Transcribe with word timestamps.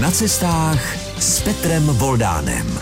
Na 0.00 0.10
cestách 0.10 0.96
s 1.18 1.40
Petrem 1.40 1.82
Voldánem. 1.86 2.78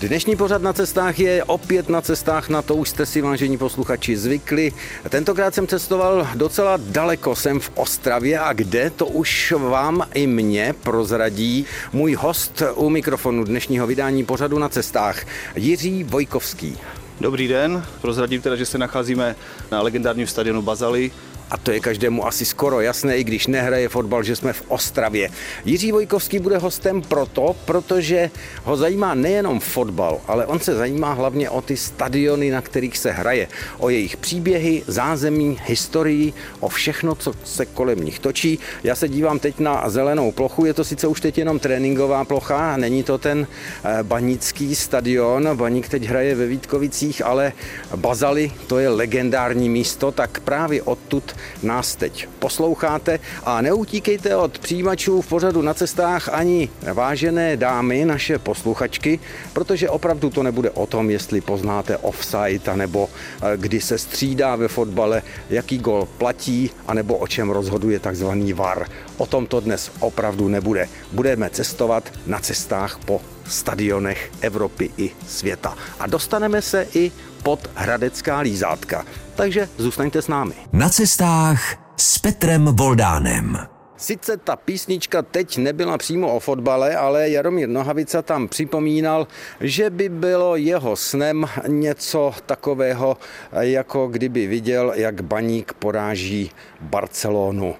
Dnešní 0.00 0.36
pořad 0.36 0.62
na 0.62 0.72
cestách 0.72 1.18
je 1.18 1.44
opět 1.44 1.88
na 1.88 2.00
cestách, 2.00 2.48
na 2.48 2.62
to 2.62 2.74
už 2.76 2.88
jste 2.88 3.06
si 3.06 3.20
vážení 3.20 3.58
posluchači 3.58 4.16
zvykli. 4.16 4.72
Tentokrát 5.08 5.54
jsem 5.54 5.66
cestoval 5.66 6.28
docela 6.34 6.76
daleko, 6.76 7.36
jsem 7.36 7.60
v 7.60 7.70
Ostravě 7.74 8.38
a 8.38 8.52
kde, 8.52 8.90
to 8.90 9.06
už 9.06 9.54
vám 9.58 10.06
i 10.14 10.26
mě 10.26 10.74
prozradí 10.82 11.66
můj 11.92 12.14
host 12.14 12.62
u 12.74 12.88
mikrofonu 12.88 13.44
dnešního 13.44 13.86
vydání 13.86 14.24
pořadu 14.24 14.58
na 14.58 14.68
cestách, 14.68 15.26
Jiří 15.56 16.04
Vojkovský. 16.04 16.78
Dobrý 17.20 17.48
den, 17.48 17.84
prozradím 18.00 18.42
teda, 18.42 18.56
že 18.56 18.66
se 18.66 18.78
nacházíme 18.78 19.36
na 19.72 19.82
legendárním 19.82 20.26
stadionu 20.26 20.62
Bazali, 20.62 21.10
a 21.50 21.56
to 21.56 21.72
je 21.72 21.80
každému 21.80 22.26
asi 22.26 22.44
skoro 22.44 22.80
jasné, 22.80 23.16
i 23.16 23.24
když 23.24 23.46
nehraje 23.46 23.88
fotbal, 23.88 24.22
že 24.22 24.36
jsme 24.36 24.52
v 24.52 24.62
Ostravě. 24.68 25.30
Jiří 25.64 25.92
Vojkovský 25.92 26.38
bude 26.38 26.58
hostem 26.58 27.02
proto, 27.02 27.56
protože 27.64 28.30
ho 28.64 28.76
zajímá 28.76 29.14
nejenom 29.14 29.60
fotbal, 29.60 30.20
ale 30.26 30.46
on 30.46 30.60
se 30.60 30.74
zajímá 30.74 31.12
hlavně 31.12 31.50
o 31.50 31.62
ty 31.62 31.76
stadiony, 31.76 32.50
na 32.50 32.62
kterých 32.62 32.98
se 32.98 33.10
hraje. 33.10 33.48
O 33.78 33.88
jejich 33.88 34.16
příběhy, 34.16 34.82
zázemí, 34.86 35.58
historii, 35.66 36.32
o 36.60 36.68
všechno, 36.68 37.14
co 37.14 37.32
se 37.44 37.66
kolem 37.66 38.04
nich 38.04 38.18
točí. 38.18 38.58
Já 38.84 38.94
se 38.94 39.08
dívám 39.08 39.38
teď 39.38 39.58
na 39.58 39.90
zelenou 39.90 40.32
plochu, 40.32 40.64
je 40.64 40.74
to 40.74 40.84
sice 40.84 41.06
už 41.06 41.20
teď 41.20 41.38
jenom 41.38 41.58
tréninková 41.58 42.24
plocha, 42.24 42.76
není 42.76 43.02
to 43.02 43.18
ten 43.18 43.46
eh, 43.84 44.02
banický 44.02 44.74
stadion, 44.74 45.56
Baník 45.56 45.88
teď 45.88 46.04
hraje 46.04 46.34
ve 46.34 46.46
Vítkovicích, 46.46 47.24
ale 47.24 47.52
Bazali, 47.96 48.52
to 48.66 48.78
je 48.78 48.88
legendární 48.88 49.68
místo, 49.68 50.12
tak 50.12 50.40
právě 50.40 50.82
odtud 50.82 51.34
nás 51.62 51.96
teď 51.96 52.28
posloucháte 52.38 53.20
a 53.44 53.60
neutíkejte 53.60 54.36
od 54.36 54.58
přijímačů 54.58 55.20
v 55.20 55.26
pořadu 55.26 55.62
na 55.62 55.74
cestách 55.74 56.28
ani 56.28 56.68
vážené 56.92 57.56
dámy, 57.56 58.04
naše 58.04 58.38
posluchačky, 58.38 59.20
protože 59.52 59.90
opravdu 59.90 60.30
to 60.30 60.42
nebude 60.42 60.70
o 60.70 60.86
tom, 60.86 61.10
jestli 61.10 61.40
poznáte 61.40 61.96
offside, 61.96 62.76
nebo 62.76 63.08
eh, 63.08 63.56
kdy 63.56 63.80
se 63.80 63.98
střídá 63.98 64.56
ve 64.56 64.68
fotbale, 64.68 65.22
jaký 65.50 65.78
gol 65.78 66.08
platí, 66.18 66.70
anebo 66.86 67.16
o 67.16 67.26
čem 67.26 67.50
rozhoduje 67.50 67.98
takzvaný 67.98 68.52
VAR. 68.52 68.86
O 69.16 69.26
tom 69.26 69.46
to 69.46 69.60
dnes 69.60 69.90
opravdu 70.00 70.48
nebude. 70.48 70.88
Budeme 71.12 71.50
cestovat 71.50 72.12
na 72.26 72.38
cestách 72.38 72.98
po 73.04 73.20
stadionech 73.50 74.30
Evropy 74.40 74.90
i 74.96 75.10
světa. 75.26 75.76
A 75.98 76.06
dostaneme 76.06 76.62
se 76.62 76.86
i 76.94 77.12
pod 77.42 77.70
Hradecká 77.74 78.38
lízátka. 78.38 79.04
Takže 79.40 79.68
zůstaňte 79.76 80.22
s 80.22 80.28
námi. 80.28 80.54
Na 80.72 80.88
cestách 80.88 81.76
s 81.96 82.18
Petrem 82.18 82.64
Voldánem. 82.64 83.58
Sice 83.96 84.36
ta 84.36 84.56
písnička 84.56 85.22
teď 85.22 85.56
nebyla 85.56 85.98
přímo 85.98 86.34
o 86.34 86.40
fotbale, 86.40 86.96
ale 86.96 87.30
Jaromír 87.30 87.68
Nohavica 87.68 88.22
tam 88.22 88.48
připomínal, 88.48 89.26
že 89.60 89.90
by 89.90 90.08
bylo 90.08 90.56
jeho 90.56 90.96
snem 90.96 91.46
něco 91.66 92.32
takového, 92.46 93.16
jako 93.60 94.08
kdyby 94.08 94.46
viděl, 94.46 94.92
jak 94.96 95.20
baník 95.22 95.72
poráží 95.72 96.50
Barcelonu. 96.80 97.74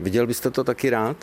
Viděl 0.00 0.26
byste 0.26 0.50
to 0.50 0.64
taky 0.64 0.90
rád? 0.90 1.16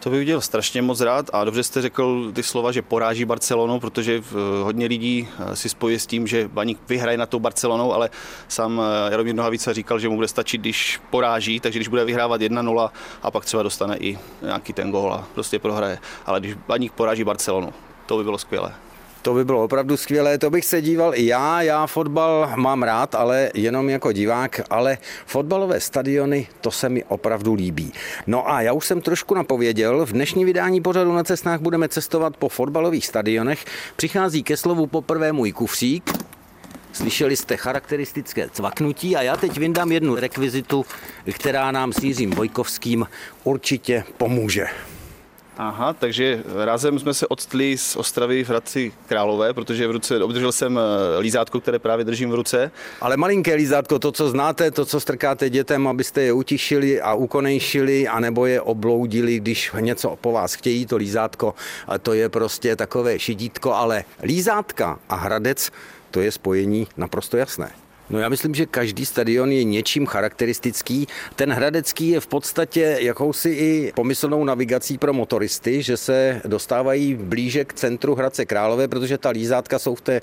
To 0.00 0.10
bych 0.10 0.18
viděl 0.18 0.40
strašně 0.40 0.82
moc 0.82 1.00
rád 1.00 1.30
a 1.32 1.44
dobře 1.44 1.62
jste 1.62 1.82
řekl 1.82 2.32
ty 2.32 2.42
slova, 2.42 2.72
že 2.72 2.82
poráží 2.82 3.24
Barcelonu, 3.24 3.80
protože 3.80 4.14
eh, 4.14 4.34
hodně 4.62 4.86
lidí 4.86 5.28
eh, 5.38 5.56
si 5.56 5.68
spojí 5.68 5.98
s 5.98 6.06
tím, 6.06 6.26
že 6.26 6.48
Baník 6.48 6.78
vyhraje 6.88 7.18
na 7.18 7.26
tou 7.26 7.38
Barcelonou, 7.38 7.92
ale 7.92 8.10
sám 8.48 8.80
eh, 8.80 9.10
Jaromír 9.10 9.34
Nohavica 9.34 9.72
říkal, 9.72 9.98
že 9.98 10.08
mu 10.08 10.14
bude 10.14 10.28
stačit, 10.28 10.60
když 10.60 11.00
poráží, 11.10 11.60
takže 11.60 11.78
když 11.78 11.88
bude 11.88 12.04
vyhrávat 12.04 12.40
1-0 12.40 12.90
a 13.22 13.30
pak 13.30 13.44
třeba 13.44 13.62
dostane 13.62 13.96
i 13.96 14.18
nějaký 14.42 14.72
ten 14.72 14.90
gól 14.90 15.12
a 15.12 15.28
prostě 15.34 15.58
prohraje. 15.58 15.98
Ale 16.26 16.40
když 16.40 16.54
Baník 16.54 16.92
poráží 16.92 17.24
Barcelonu, 17.24 17.72
to 18.06 18.16
by 18.16 18.24
bylo 18.24 18.38
skvělé. 18.38 18.74
To 19.22 19.34
by 19.34 19.44
bylo 19.44 19.64
opravdu 19.64 19.96
skvělé, 19.96 20.38
to 20.38 20.50
bych 20.50 20.64
se 20.64 20.82
díval 20.82 21.14
i 21.14 21.26
já. 21.26 21.62
Já 21.62 21.86
fotbal 21.86 22.52
mám 22.56 22.82
rád, 22.82 23.14
ale 23.14 23.50
jenom 23.54 23.88
jako 23.88 24.12
divák, 24.12 24.60
ale 24.70 24.98
fotbalové 25.26 25.80
stadiony, 25.80 26.46
to 26.60 26.70
se 26.70 26.88
mi 26.88 27.04
opravdu 27.04 27.54
líbí. 27.54 27.92
No 28.26 28.50
a 28.50 28.60
já 28.62 28.72
už 28.72 28.86
jsem 28.86 29.00
trošku 29.00 29.34
napověděl, 29.34 30.06
v 30.06 30.12
dnešní 30.12 30.44
vydání 30.44 30.80
pořadu 30.80 31.12
na 31.12 31.24
cestách 31.24 31.60
budeme 31.60 31.88
cestovat 31.88 32.36
po 32.36 32.48
fotbalových 32.48 33.06
stadionech. 33.06 33.64
Přichází 33.96 34.42
ke 34.42 34.56
slovu 34.56 34.86
poprvé 34.86 35.32
můj 35.32 35.52
kufřík, 35.52 36.10
Slyšeli 36.92 37.36
jste 37.36 37.56
charakteristické 37.56 38.48
cvaknutí 38.48 39.16
a 39.16 39.22
já 39.22 39.36
teď 39.36 39.58
vyndám 39.58 39.92
jednu 39.92 40.14
rekvizitu, 40.14 40.86
která 41.32 41.70
nám 41.70 41.92
s 41.92 42.02
Jiřím 42.02 42.30
Vojkovským 42.30 43.06
určitě 43.44 44.04
pomůže. 44.16 44.66
Aha, 45.60 45.92
takže 45.92 46.42
razem 46.64 46.98
jsme 46.98 47.14
se 47.14 47.26
odstli 47.26 47.78
z 47.78 47.96
Ostravy 47.96 48.44
v 48.44 48.48
Hradci 48.48 48.92
Králové, 49.06 49.54
protože 49.54 49.88
v 49.88 49.90
ruce 49.90 50.22
obdržel 50.24 50.52
jsem 50.52 50.78
eh, 50.78 51.18
lízátko, 51.20 51.60
které 51.60 51.78
právě 51.78 52.04
držím 52.04 52.30
v 52.30 52.34
ruce. 52.34 52.70
Ale 53.00 53.16
malinké 53.16 53.54
lízátko, 53.54 53.98
to, 53.98 54.12
co 54.12 54.28
znáte, 54.28 54.70
to, 54.70 54.84
co 54.84 55.00
strkáte 55.00 55.50
dětem, 55.50 55.88
abyste 55.88 56.22
je 56.22 56.32
utišili 56.32 57.00
a 57.00 57.14
ukonejšili, 57.14 58.08
anebo 58.08 58.46
je 58.46 58.60
obloudili, 58.60 59.40
když 59.40 59.72
něco 59.80 60.16
po 60.20 60.32
vás 60.32 60.54
chtějí, 60.54 60.86
to 60.86 60.96
lízátko, 60.96 61.54
to 62.02 62.12
je 62.12 62.28
prostě 62.28 62.76
takové 62.76 63.18
šidítko, 63.18 63.74
ale 63.74 64.04
lízátka 64.22 64.98
a 65.08 65.16
Hradec, 65.16 65.70
to 66.10 66.20
je 66.20 66.32
spojení 66.32 66.86
naprosto 66.96 67.36
jasné. 67.36 67.70
No 68.10 68.18
já 68.18 68.28
myslím, 68.28 68.54
že 68.54 68.66
každý 68.66 69.06
stadion 69.06 69.52
je 69.52 69.64
něčím 69.64 70.06
charakteristický. 70.06 71.08
Ten 71.36 71.52
hradecký 71.52 72.08
je 72.08 72.20
v 72.20 72.26
podstatě 72.26 72.96
jakousi 73.00 73.48
i 73.50 73.92
pomyslnou 73.94 74.44
navigací 74.44 74.98
pro 74.98 75.12
motoristy, 75.12 75.82
že 75.82 75.96
se 75.96 76.40
dostávají 76.44 77.14
blíže 77.14 77.64
k 77.64 77.72
centru 77.72 78.14
Hradce 78.14 78.46
Králové, 78.46 78.88
protože 78.88 79.18
ta 79.18 79.30
lízátka 79.30 79.78
jsou 79.78 79.94
v 79.94 80.00
té 80.00 80.20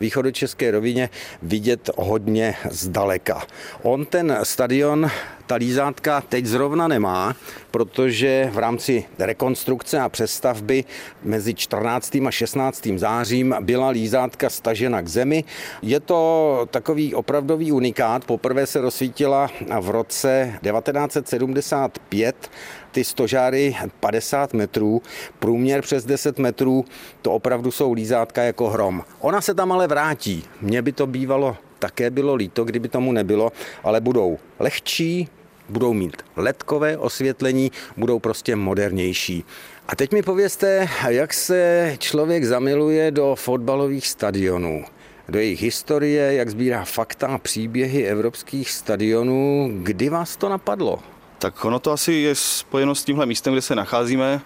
východočeské 0.00 0.70
rovině 0.70 1.10
vidět 1.42 1.90
hodně 1.96 2.54
zdaleka. 2.70 3.46
On 3.82 4.06
ten 4.06 4.38
stadion 4.42 5.10
ta 5.46 5.54
lízátka 5.54 6.20
teď 6.20 6.46
zrovna 6.46 6.88
nemá, 6.88 7.36
protože 7.70 8.50
v 8.52 8.58
rámci 8.58 9.04
rekonstrukce 9.18 10.00
a 10.00 10.08
přestavby 10.08 10.84
mezi 11.22 11.54
14. 11.54 12.16
a 12.26 12.30
16. 12.30 12.88
zářím 12.96 13.54
byla 13.60 13.88
lízátka 13.88 14.50
stažena 14.50 15.02
k 15.02 15.08
zemi. 15.08 15.44
Je 15.82 16.00
to 16.00 16.68
takový 16.70 17.14
opravdový 17.14 17.72
unikát. 17.72 18.24
Poprvé 18.24 18.66
se 18.66 18.80
rozsvítila 18.80 19.50
v 19.80 19.90
roce 19.90 20.58
1975 20.62 22.50
ty 22.92 23.04
stožáry 23.04 23.76
50 24.00 24.54
metrů, 24.54 25.02
průměr 25.38 25.82
přes 25.82 26.04
10 26.04 26.38
metrů, 26.38 26.84
to 27.22 27.32
opravdu 27.32 27.70
jsou 27.70 27.92
lízátka 27.92 28.42
jako 28.42 28.68
hrom. 28.70 29.04
Ona 29.20 29.40
se 29.40 29.54
tam 29.54 29.72
ale 29.72 29.86
vrátí. 29.86 30.44
Mně 30.60 30.82
by 30.82 30.92
to 30.92 31.06
bývalo 31.06 31.56
také 31.78 32.10
bylo 32.10 32.34
líto, 32.34 32.64
kdyby 32.64 32.88
tomu 32.88 33.12
nebylo, 33.12 33.52
ale 33.84 34.00
budou 34.00 34.38
lehčí, 34.58 35.28
budou 35.68 35.92
mít 35.92 36.16
ledkové 36.36 36.98
osvětlení, 36.98 37.72
budou 37.96 38.18
prostě 38.18 38.56
modernější. 38.56 39.44
A 39.88 39.96
teď 39.96 40.12
mi 40.12 40.22
povězte, 40.22 40.88
jak 41.08 41.34
se 41.34 41.94
člověk 41.98 42.44
zamiluje 42.44 43.10
do 43.10 43.34
fotbalových 43.34 44.06
stadionů 44.06 44.84
do 45.28 45.38
jejich 45.38 45.62
historie, 45.62 46.34
jak 46.34 46.50
sbírá 46.50 46.84
fakta 46.84 47.26
a 47.26 47.38
příběhy 47.38 48.06
evropských 48.06 48.70
stadionů. 48.70 49.70
Kdy 49.82 50.08
vás 50.08 50.36
to 50.36 50.48
napadlo? 50.48 50.98
Tak 51.38 51.64
ono 51.64 51.78
to 51.78 51.92
asi 51.92 52.12
je 52.12 52.34
spojeno 52.34 52.94
s 52.94 53.04
tímhle 53.04 53.26
místem, 53.26 53.52
kde 53.52 53.62
se 53.62 53.74
nacházíme, 53.74 54.40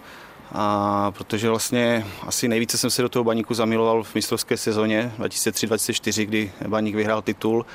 a 0.51 1.11
protože 1.11 1.49
vlastně 1.49 2.05
asi 2.27 2.47
nejvíce 2.47 2.77
jsem 2.77 2.89
se 2.89 3.01
do 3.01 3.09
toho 3.09 3.23
baníku 3.23 3.53
zamiloval 3.53 4.03
v 4.03 4.15
mistrovské 4.15 4.57
sezóně 4.57 5.11
2003-2004, 5.19 6.25
kdy 6.25 6.51
baník 6.67 6.95
vyhrál 6.95 7.21
titul 7.21 7.65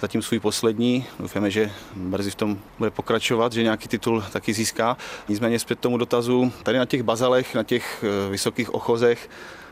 zatím 0.00 0.22
svůj 0.22 0.40
poslední. 0.40 1.06
Doufáme, 1.20 1.50
že 1.50 1.70
brzy 1.94 2.30
v 2.30 2.34
tom 2.34 2.58
bude 2.78 2.90
pokračovat, 2.90 3.52
že 3.52 3.62
nějaký 3.62 3.88
titul 3.88 4.24
taky 4.32 4.52
získá. 4.52 4.96
Nicméně 5.28 5.58
zpět 5.58 5.78
tomu 5.78 5.98
dotazu, 5.98 6.52
tady 6.62 6.78
na 6.78 6.86
těch 6.86 7.02
bazalech, 7.02 7.54
na 7.54 7.62
těch 7.62 8.04
eh, 8.04 8.30
vysokých 8.30 8.74
ochozech, 8.74 9.30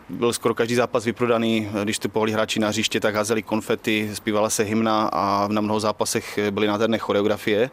byl 0.08 0.32
skoro 0.32 0.54
každý 0.54 0.74
zápas 0.74 1.04
vyprodaný. 1.04 1.68
Když 1.84 1.98
ty 1.98 2.08
pohli 2.08 2.32
hráči 2.32 2.60
na 2.60 2.68
hřiště, 2.68 3.00
tak 3.00 3.14
házeli 3.14 3.42
konfety, 3.42 4.10
zpívala 4.14 4.50
se 4.50 4.62
hymna 4.62 5.10
a 5.12 5.48
na 5.48 5.60
mnoho 5.60 5.80
zápasech 5.80 6.38
byly 6.50 6.66
nádherné 6.66 6.98
choreografie. 6.98 7.70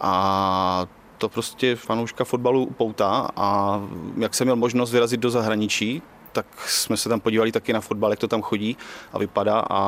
A 0.00 0.86
to 1.18 1.28
prostě 1.28 1.76
fanouška 1.76 2.24
fotbalu 2.24 2.64
upoutá 2.64 3.28
a 3.36 3.80
jak 4.16 4.34
jsem 4.34 4.44
měl 4.44 4.56
možnost 4.56 4.92
vyrazit 4.92 5.20
do 5.20 5.30
zahraničí, 5.30 6.02
tak 6.32 6.46
jsme 6.66 6.96
se 6.96 7.08
tam 7.08 7.20
podívali 7.20 7.52
taky 7.52 7.72
na 7.72 7.80
fotbal, 7.80 8.10
jak 8.10 8.18
to 8.18 8.28
tam 8.28 8.42
chodí 8.42 8.76
a 9.12 9.18
vypadá 9.18 9.64
a 9.70 9.80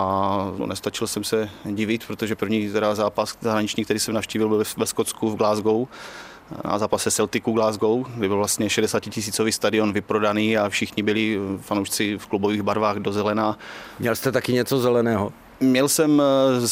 no, 0.58 0.66
nestačil 0.66 1.06
jsem 1.06 1.24
se 1.24 1.50
divit, 1.64 2.06
protože 2.06 2.36
první 2.36 2.70
teda 2.70 2.94
zápas 2.94 3.36
zahraniční, 3.40 3.84
který 3.84 4.00
jsem 4.00 4.14
navštívil, 4.14 4.48
byl 4.48 4.64
ve 4.76 4.86
Skotsku 4.86 5.30
v 5.30 5.36
Glasgow 5.36 5.86
na 6.64 6.78
zápase 6.78 7.10
Celticu 7.10 7.52
Glasgow, 7.52 8.06
kdy 8.16 8.28
byl 8.28 8.36
vlastně 8.36 8.70
60 8.70 9.00
tisícový 9.00 9.52
stadion 9.52 9.92
vyprodaný 9.92 10.58
a 10.58 10.68
všichni 10.68 11.02
byli 11.02 11.38
fanoušci 11.60 12.18
v 12.18 12.26
klubových 12.26 12.62
barvách 12.62 12.96
do 12.96 13.12
zelená. 13.12 13.58
Měl 13.98 14.16
jste 14.16 14.32
taky 14.32 14.52
něco 14.52 14.78
zeleného? 14.78 15.32
Měl 15.60 15.88
jsem 15.88 16.22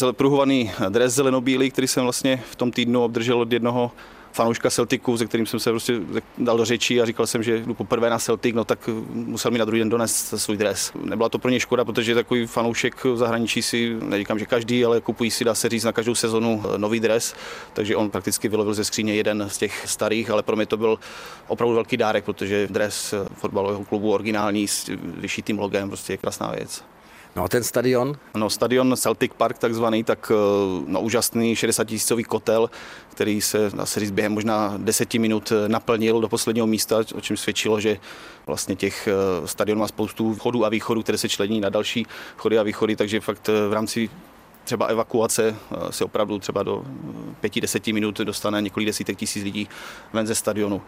eh, 0.08 0.12
pruhovaný 0.12 0.72
dres 0.88 1.14
zelenobílý, 1.14 1.70
který 1.70 1.88
jsem 1.88 2.02
vlastně 2.02 2.42
v 2.50 2.56
tom 2.56 2.70
týdnu 2.70 3.04
obdržel 3.04 3.40
od 3.40 3.52
jednoho 3.52 3.90
fanouška 4.32 4.70
Celticu, 4.70 5.18
se 5.18 5.26
kterým 5.26 5.46
jsem 5.46 5.60
se 5.60 5.70
prostě 5.70 6.00
dal 6.38 6.56
do 6.56 6.64
řeči 6.64 7.00
a 7.00 7.04
říkal 7.04 7.26
jsem, 7.26 7.42
že 7.42 7.58
jdu 7.58 7.74
poprvé 7.74 8.10
na 8.10 8.18
Celtic, 8.18 8.54
no 8.54 8.64
tak 8.64 8.88
musel 9.12 9.50
mi 9.50 9.58
na 9.58 9.64
druhý 9.64 9.78
den 9.78 9.88
donést 9.88 10.34
svůj 10.40 10.56
dres. 10.56 10.92
Nebyla 11.04 11.28
to 11.28 11.38
pro 11.38 11.50
ně 11.50 11.60
škoda, 11.60 11.84
protože 11.84 12.14
takový 12.14 12.46
fanoušek 12.46 13.04
v 13.04 13.16
zahraničí 13.16 13.62
si, 13.62 13.96
neříkám, 14.02 14.38
že 14.38 14.46
každý, 14.46 14.84
ale 14.84 15.00
kupují 15.00 15.30
si, 15.30 15.44
dá 15.44 15.54
se 15.54 15.68
říct, 15.68 15.84
na 15.84 15.92
každou 15.92 16.14
sezonu 16.14 16.62
nový 16.76 17.00
dres, 17.00 17.34
takže 17.72 17.96
on 17.96 18.10
prakticky 18.10 18.48
vylovil 18.48 18.74
ze 18.74 18.84
skříně 18.84 19.14
jeden 19.14 19.44
z 19.48 19.58
těch 19.58 19.88
starých, 19.88 20.30
ale 20.30 20.42
pro 20.42 20.56
mě 20.56 20.66
to 20.66 20.76
byl 20.76 20.98
opravdu 21.48 21.74
velký 21.74 21.96
dárek, 21.96 22.24
protože 22.24 22.68
dres 22.70 23.14
fotbalového 23.34 23.84
klubu 23.84 24.12
originální 24.12 24.68
s 24.68 24.90
vyšitým 25.02 25.58
logem 25.58 25.88
prostě 25.88 26.12
je 26.12 26.16
krásná 26.16 26.50
věc. 26.50 26.84
No 27.36 27.44
a 27.44 27.48
ten 27.48 27.64
stadion? 27.64 28.16
No 28.34 28.50
stadion 28.50 28.96
Celtic 28.96 29.32
Park 29.36 29.58
takzvaný, 29.58 30.04
tak 30.04 30.32
eh, 30.34 30.34
no, 30.86 31.00
úžasný 31.00 31.56
60 31.56 31.84
tisícový 31.84 32.24
kotel, 32.24 32.70
který 33.08 33.40
se, 33.40 33.70
se 33.84 34.00
říct, 34.00 34.10
během 34.10 34.32
možná 34.32 34.74
10 34.78 35.14
minut 35.14 35.52
eh, 35.52 35.68
naplnil 35.68 36.20
do 36.20 36.28
posledního 36.28 36.66
místa, 36.66 36.98
o 37.14 37.20
čem 37.20 37.36
svědčilo, 37.36 37.80
že 37.80 37.98
vlastně 38.46 38.76
těch 38.76 39.08
eh, 39.08 39.46
stadion 39.46 39.78
má 39.78 39.88
spoustu 39.88 40.34
vchodů 40.34 40.64
a 40.64 40.68
východů, 40.68 41.02
které 41.02 41.18
se 41.18 41.28
člení 41.28 41.60
na 41.60 41.68
další 41.68 42.06
chody 42.36 42.58
a 42.58 42.62
východy, 42.62 42.96
takže 42.96 43.20
fakt 43.20 43.48
v 43.68 43.72
rámci 43.72 44.10
třeba 44.64 44.86
evakuace 44.86 45.56
se 45.90 46.04
opravdu 46.04 46.38
třeba 46.38 46.62
do 46.62 46.84
5-10 47.42 47.94
minut 47.94 48.18
dostane 48.18 48.62
několik 48.62 48.86
desítek 48.86 49.18
tisíc 49.18 49.44
lidí 49.44 49.68
ven 50.12 50.26
ze 50.26 50.34
stadionu. 50.34 50.82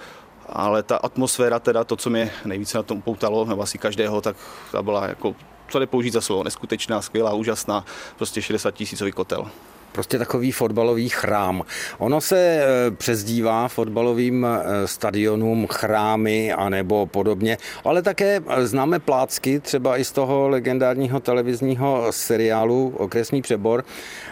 Ale 0.47 0.83
ta 0.83 0.97
atmosféra, 0.97 1.59
teda 1.59 1.85
to, 1.85 1.97
co 1.97 2.11
mě 2.11 2.31
nejvíce 2.45 2.79
na 2.79 2.83
tom 2.83 2.99
upoutalo, 2.99 3.45
nebo 3.45 3.63
asi 3.63 3.79
každého, 3.79 4.21
tak 4.21 4.37
ta 4.73 4.83
byla 4.83 5.09
jako 5.09 5.35
co 5.69 5.79
jde 5.79 5.87
použít 5.87 6.13
za 6.13 6.21
slovo, 6.21 6.45
neskutečná, 6.45 7.03
skvělá, 7.03 7.35
úžasná, 7.35 7.85
prostě 8.17 8.43
60 8.43 8.71
tisícový 8.71 9.13
kotel. 9.13 9.51
Prostě 9.93 10.19
takový 10.19 10.53
fotbalový 10.53 11.09
chrám. 11.09 11.63
Ono 11.99 12.21
se 12.21 12.39
e, 12.39 12.91
přezdívá 12.91 13.69
fotbalovým 13.69 14.47
e, 14.47 14.89
stadionům 14.89 15.67
chrámy 15.67 16.53
anebo 16.53 17.07
podobně, 17.07 17.59
ale 17.85 18.03
také 18.03 18.41
e, 18.49 18.67
známe 18.67 18.99
plácky, 18.99 19.61
třeba 19.61 19.99
i 19.99 20.05
z 20.05 20.13
toho 20.13 20.49
legendárního 20.49 21.21
televizního 21.21 22.07
seriálu 22.11 22.95
Okresní 22.97 23.43
přebor, 23.43 23.85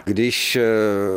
když 0.05 0.59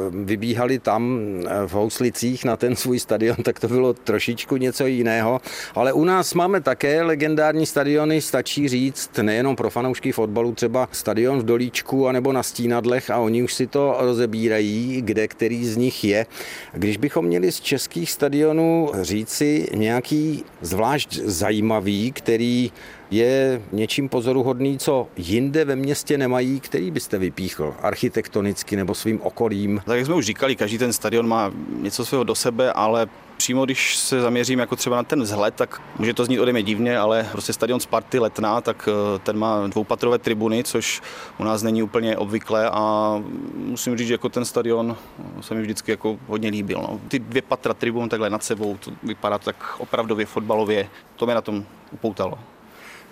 vybíhali 0.09 0.79
tam 0.79 1.19
v 1.67 1.73
Houslicích 1.73 2.45
na 2.45 2.57
ten 2.57 2.75
svůj 2.75 2.99
stadion, 2.99 3.35
tak 3.43 3.59
to 3.59 3.67
bylo 3.67 3.93
trošičku 3.93 4.57
něco 4.57 4.85
jiného. 4.85 5.41
Ale 5.75 5.93
u 5.93 6.03
nás 6.03 6.33
máme 6.33 6.61
také 6.61 7.01
legendární 7.01 7.65
stadiony, 7.65 8.21
stačí 8.21 8.69
říct, 8.69 9.17
nejenom 9.21 9.55
pro 9.55 9.69
fanoušky 9.69 10.11
fotbalu, 10.11 10.55
třeba 10.55 10.89
stadion 10.91 11.39
v 11.39 11.45
Dolíčku 11.45 12.07
anebo 12.07 12.31
na 12.31 12.43
Stínadlech 12.43 13.09
a 13.09 13.17
oni 13.17 13.43
už 13.43 13.53
si 13.53 13.67
to 13.67 13.95
rozebírají 13.99 14.32
rozebírají, 14.33 15.01
kde 15.01 15.27
který 15.27 15.65
z 15.65 15.77
nich 15.77 16.03
je. 16.03 16.25
Když 16.73 16.97
bychom 16.97 17.25
měli 17.25 17.51
z 17.51 17.59
českých 17.59 18.11
stadionů 18.11 18.91
říci 19.01 19.69
nějaký 19.73 20.43
zvlášť 20.61 21.19
zajímavý, 21.25 22.11
který 22.11 22.71
je 23.11 23.61
něčím 23.71 24.09
pozoruhodný, 24.09 24.77
co 24.77 25.07
jinde 25.17 25.65
ve 25.65 25.75
městě 25.75 26.17
nemají, 26.17 26.59
který 26.59 26.91
byste 26.91 27.17
vypíchl 27.17 27.75
architektonicky 27.81 28.75
nebo 28.75 28.95
svým 28.95 29.21
okolím? 29.21 29.81
Tak 29.85 29.97
jak 29.97 30.05
jsme 30.05 30.15
už 30.15 30.25
říkali, 30.25 30.55
každý 30.55 30.77
ten 30.77 30.93
stadion 30.93 31.27
má 31.27 31.51
něco 31.81 32.05
svého 32.05 32.23
do 32.23 32.35
sebe, 32.35 32.73
ale 32.73 33.07
přímo 33.43 33.65
když 33.65 33.97
se 33.97 34.21
zaměřím 34.21 34.59
jako 34.59 34.75
třeba 34.75 34.95
na 34.95 35.03
ten 35.03 35.21
vzhled, 35.21 35.55
tak 35.55 35.81
může 35.99 36.13
to 36.13 36.25
znít 36.25 36.39
ode 36.39 36.51
mě 36.51 36.63
divně, 36.63 36.97
ale 36.97 37.29
prostě 37.31 37.53
stadion 37.53 37.79
Sparty 37.79 38.19
Letná, 38.19 38.61
tak 38.61 38.89
eh, 38.91 39.19
ten 39.19 39.37
má 39.37 39.67
dvoupatrové 39.67 40.17
tribuny, 40.17 40.63
což 40.63 41.01
u 41.39 41.43
nás 41.43 41.63
není 41.63 41.83
úplně 41.83 42.17
obvyklé 42.17 42.69
a 42.69 43.15
musím 43.55 43.97
říct, 43.97 44.07
že 44.07 44.13
jako 44.13 44.29
ten 44.29 44.45
stadion 44.45 44.97
se 45.41 45.55
mi 45.55 45.61
vždycky 45.61 45.91
jako 45.91 46.17
hodně 46.27 46.49
líbil. 46.49 46.81
No. 46.81 46.99
Ty 47.07 47.19
dvě 47.19 47.41
patra 47.41 47.73
tribun 47.73 48.09
takhle 48.09 48.29
nad 48.29 48.43
sebou, 48.43 48.77
to 48.77 48.91
vypadá 49.03 49.37
tak 49.37 49.75
opravdově 49.77 50.25
fotbalově, 50.25 50.89
to 51.15 51.25
mě 51.25 51.35
na 51.35 51.41
tom 51.41 51.65
upoutalo. 51.91 52.39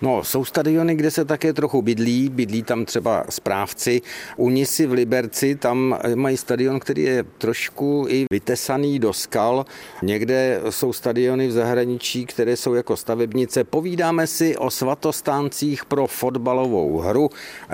No, 0.02 0.24
jsou 0.24 0.44
stadiony, 0.44 0.94
kde 0.94 1.10
se 1.10 1.24
také 1.24 1.52
trochu 1.52 1.82
bydlí, 1.82 2.28
bydlí 2.28 2.62
tam 2.62 2.84
třeba 2.84 3.24
správci. 3.28 4.02
U 4.36 4.50
Nisi 4.50 4.86
v 4.86 4.92
Liberci 4.92 5.54
tam 5.54 5.98
mají 6.14 6.36
stadion, 6.36 6.80
který 6.80 7.02
je 7.02 7.24
trošku 7.38 8.06
i 8.08 8.26
vytesaný 8.30 8.98
do 8.98 9.12
skal. 9.12 9.66
Někde 10.02 10.60
jsou 10.70 10.92
stadiony 10.92 11.48
v 11.48 11.52
zahraničí, 11.52 12.26
které 12.26 12.56
jsou 12.56 12.74
jako 12.74 12.96
stavebnice. 12.96 13.64
Povídáme 13.64 14.26
si 14.26 14.56
o 14.56 14.70
svatostáncích 14.70 15.84
pro 15.84 16.06
fotbalovou 16.06 16.98
hru 16.98 17.30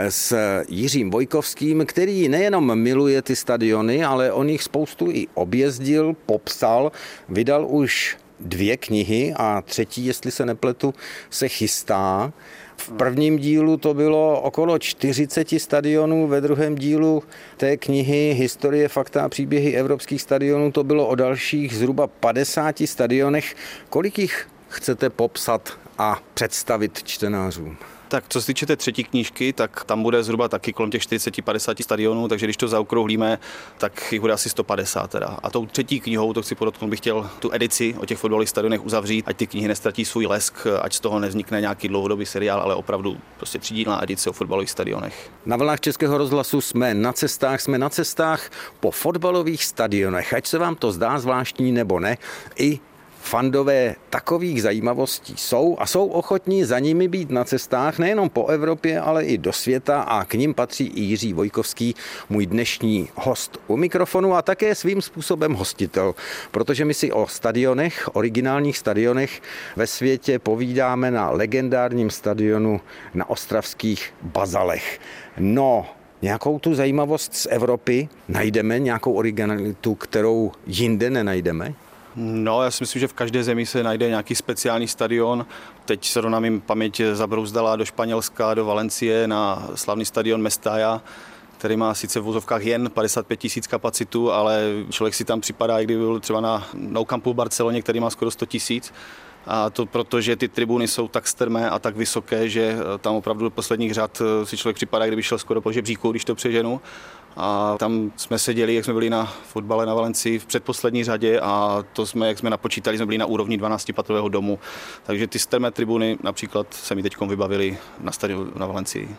s 0.08 0.36
Jiřím 0.68 1.10
Vojkovským, 1.10 1.86
který 1.86 2.28
nejenom 2.28 2.78
miluje 2.78 3.22
ty 3.22 3.36
stadiony, 3.36 4.04
ale 4.04 4.32
on 4.32 4.48
jich 4.48 4.62
spoustu 4.62 5.10
i 5.10 5.26
objezdil, 5.34 6.16
popsal, 6.26 6.92
vydal 7.28 7.66
už 7.70 8.16
dvě 8.40 8.76
knihy 8.76 9.34
a 9.36 9.62
třetí, 9.62 10.06
jestli 10.06 10.30
se 10.30 10.46
nepletu, 10.46 10.94
se 11.30 11.48
chystá. 11.48 12.32
V 12.76 12.92
prvním 12.92 13.38
dílu 13.38 13.76
to 13.76 13.94
bylo 13.94 14.40
okolo 14.40 14.78
40 14.78 15.48
stadionů, 15.58 16.26
ve 16.26 16.40
druhém 16.40 16.74
dílu 16.74 17.22
té 17.56 17.76
knihy 17.76 18.34
Historie, 18.38 18.88
fakta 18.88 19.24
a 19.24 19.28
příběhy 19.28 19.76
evropských 19.76 20.22
stadionů 20.22 20.72
to 20.72 20.84
bylo 20.84 21.06
o 21.06 21.14
dalších 21.14 21.76
zhruba 21.76 22.06
50 22.06 22.76
stadionech. 22.84 23.54
Kolik 23.88 24.18
jich 24.18 24.48
chcete 24.68 25.10
popsat 25.10 25.78
a 25.98 26.22
představit 26.34 27.02
čtenářům? 27.02 27.76
Tak 28.08 28.24
co 28.28 28.40
se 28.40 28.46
týče 28.46 28.66
té 28.66 28.76
třetí 28.76 29.04
knížky, 29.04 29.52
tak 29.52 29.84
tam 29.84 30.02
bude 30.02 30.22
zhruba 30.22 30.48
taky 30.48 30.72
kolem 30.72 30.90
těch 30.90 31.02
40-50 31.02 31.82
stadionů, 31.82 32.28
takže 32.28 32.46
když 32.46 32.56
to 32.56 32.68
zaokrouhlíme, 32.68 33.38
tak 33.78 34.12
jich 34.12 34.20
bude 34.20 34.32
asi 34.32 34.48
150 34.50 35.10
teda. 35.10 35.38
A 35.42 35.50
tou 35.50 35.66
třetí 35.66 36.00
knihou, 36.00 36.32
to 36.32 36.42
chci 36.42 36.54
podotknout, 36.54 36.90
bych 36.90 37.00
chtěl 37.00 37.30
tu 37.38 37.50
edici 37.52 37.94
o 37.98 38.06
těch 38.06 38.18
fotbalových 38.18 38.48
stadionech 38.48 38.86
uzavřít, 38.86 39.24
ať 39.28 39.36
ty 39.36 39.46
knihy 39.46 39.68
nestratí 39.68 40.04
svůj 40.04 40.26
lesk, 40.26 40.66
ať 40.82 40.92
z 40.92 41.00
toho 41.00 41.18
nevznikne 41.18 41.60
nějaký 41.60 41.88
dlouhodobý 41.88 42.26
seriál, 42.26 42.60
ale 42.60 42.74
opravdu 42.74 43.18
prostě 43.36 43.58
třídílná 43.58 44.02
edice 44.02 44.30
o 44.30 44.32
fotbalových 44.32 44.70
stadionech. 44.70 45.30
Na 45.46 45.56
vlnách 45.56 45.80
Českého 45.80 46.18
rozhlasu 46.18 46.60
jsme 46.60 46.94
na 46.94 47.12
cestách, 47.12 47.60
jsme 47.60 47.78
na 47.78 47.88
cestách 47.88 48.50
po 48.80 48.90
fotbalových 48.90 49.64
stadionech. 49.64 50.34
Ať 50.34 50.46
se 50.46 50.58
vám 50.58 50.74
to 50.74 50.92
zdá 50.92 51.18
zvláštní 51.18 51.72
nebo 51.72 52.00
ne, 52.00 52.16
i 52.56 52.80
fandové 53.28 53.94
takových 54.10 54.62
zajímavostí 54.62 55.34
jsou 55.36 55.76
a 55.78 55.86
jsou 55.86 56.06
ochotní 56.06 56.64
za 56.64 56.78
nimi 56.78 57.08
být 57.08 57.30
na 57.30 57.44
cestách 57.44 57.98
nejenom 57.98 58.30
po 58.30 58.46
Evropě, 58.46 59.00
ale 59.00 59.24
i 59.24 59.38
do 59.38 59.52
světa 59.52 60.00
a 60.00 60.24
k 60.24 60.34
ním 60.34 60.54
patří 60.54 60.86
i 60.86 61.00
Jiří 61.00 61.32
Vojkovský, 61.32 61.94
můj 62.28 62.46
dnešní 62.46 63.08
host 63.14 63.58
u 63.66 63.76
mikrofonu 63.76 64.34
a 64.34 64.42
také 64.42 64.74
svým 64.74 65.02
způsobem 65.02 65.54
hostitel, 65.54 66.14
protože 66.50 66.84
my 66.84 66.94
si 66.94 67.12
o 67.12 67.26
stadionech, 67.26 68.08
originálních 68.12 68.78
stadionech 68.78 69.42
ve 69.76 69.86
světě 69.86 70.38
povídáme 70.38 71.10
na 71.10 71.30
legendárním 71.30 72.10
stadionu 72.10 72.80
na 73.14 73.30
ostravských 73.30 74.14
Bazalech. 74.22 75.00
No, 75.38 75.86
Nějakou 76.22 76.58
tu 76.58 76.74
zajímavost 76.74 77.34
z 77.34 77.46
Evropy 77.50 78.08
najdeme, 78.28 78.78
nějakou 78.78 79.12
originalitu, 79.12 79.94
kterou 79.94 80.52
jinde 80.66 81.10
nenajdeme? 81.10 81.74
No, 82.16 82.62
já 82.62 82.70
si 82.70 82.82
myslím, 82.82 83.00
že 83.00 83.08
v 83.08 83.12
každé 83.12 83.44
zemi 83.44 83.66
se 83.66 83.82
najde 83.82 84.08
nějaký 84.08 84.34
speciální 84.34 84.88
stadion. 84.88 85.46
Teď 85.84 86.04
se 86.04 86.22
na 86.22 86.40
mým 86.40 86.60
paměť 86.60 87.00
zabrouzdala 87.12 87.76
do 87.76 87.84
Španělska, 87.84 88.54
do 88.54 88.64
Valencie 88.64 89.28
na 89.28 89.68
slavný 89.74 90.04
stadion 90.04 90.42
Mestalla, 90.42 91.02
který 91.58 91.76
má 91.76 91.94
sice 91.94 92.20
v 92.20 92.22
vozovkách 92.22 92.64
jen 92.64 92.90
55 92.90 93.36
tisíc 93.36 93.66
kapacitu, 93.66 94.32
ale 94.32 94.62
člověk 94.90 95.14
si 95.14 95.24
tam 95.24 95.40
připadá, 95.40 95.80
i 95.80 95.84
kdyby 95.84 96.00
byl 96.00 96.20
třeba 96.20 96.40
na 96.40 96.68
Nou 96.74 97.04
Campu 97.04 97.32
v 97.32 97.36
Barceloně, 97.36 97.82
který 97.82 98.00
má 98.00 98.10
skoro 98.10 98.30
100 98.30 98.46
tisíc. 98.46 98.92
A 99.46 99.70
to 99.70 99.86
proto, 99.86 100.20
že 100.20 100.36
ty 100.36 100.48
tribuny 100.48 100.88
jsou 100.88 101.08
tak 101.08 101.28
strmé 101.28 101.70
a 101.70 101.78
tak 101.78 101.96
vysoké, 101.96 102.48
že 102.48 102.76
tam 103.00 103.14
opravdu 103.14 103.44
do 103.44 103.50
posledních 103.50 103.94
řad 103.94 104.22
si 104.44 104.56
člověk 104.56 104.76
připadá, 104.76 105.06
kdyby 105.06 105.22
šel 105.22 105.38
skoro 105.38 105.60
po 105.60 105.72
žebříku, 105.72 106.10
když 106.10 106.24
to 106.24 106.34
přeženu 106.34 106.80
a 107.40 107.76
tam 107.78 108.12
jsme 108.16 108.38
seděli, 108.38 108.74
jak 108.74 108.84
jsme 108.84 108.94
byli 108.94 109.10
na 109.10 109.24
fotbale 109.24 109.86
na 109.86 109.94
Valencii 109.94 110.38
v 110.38 110.46
předposlední 110.46 111.04
řadě 111.04 111.40
a 111.40 111.84
to 111.92 112.06
jsme, 112.06 112.28
jak 112.28 112.38
jsme 112.38 112.50
napočítali, 112.50 112.96
jsme 112.96 113.06
byli 113.06 113.18
na 113.18 113.26
úrovni 113.26 113.58
12-patrového 113.58 114.28
domu. 114.28 114.58
Takže 115.02 115.26
ty 115.26 115.38
strmé 115.38 115.70
tribuny 115.70 116.18
například 116.22 116.74
se 116.74 116.94
mi 116.94 117.02
teď 117.02 117.20
vybavili 117.20 117.78
na 118.00 118.12
stadionu 118.12 118.52
na 118.56 118.66
Valencii. 118.66 119.16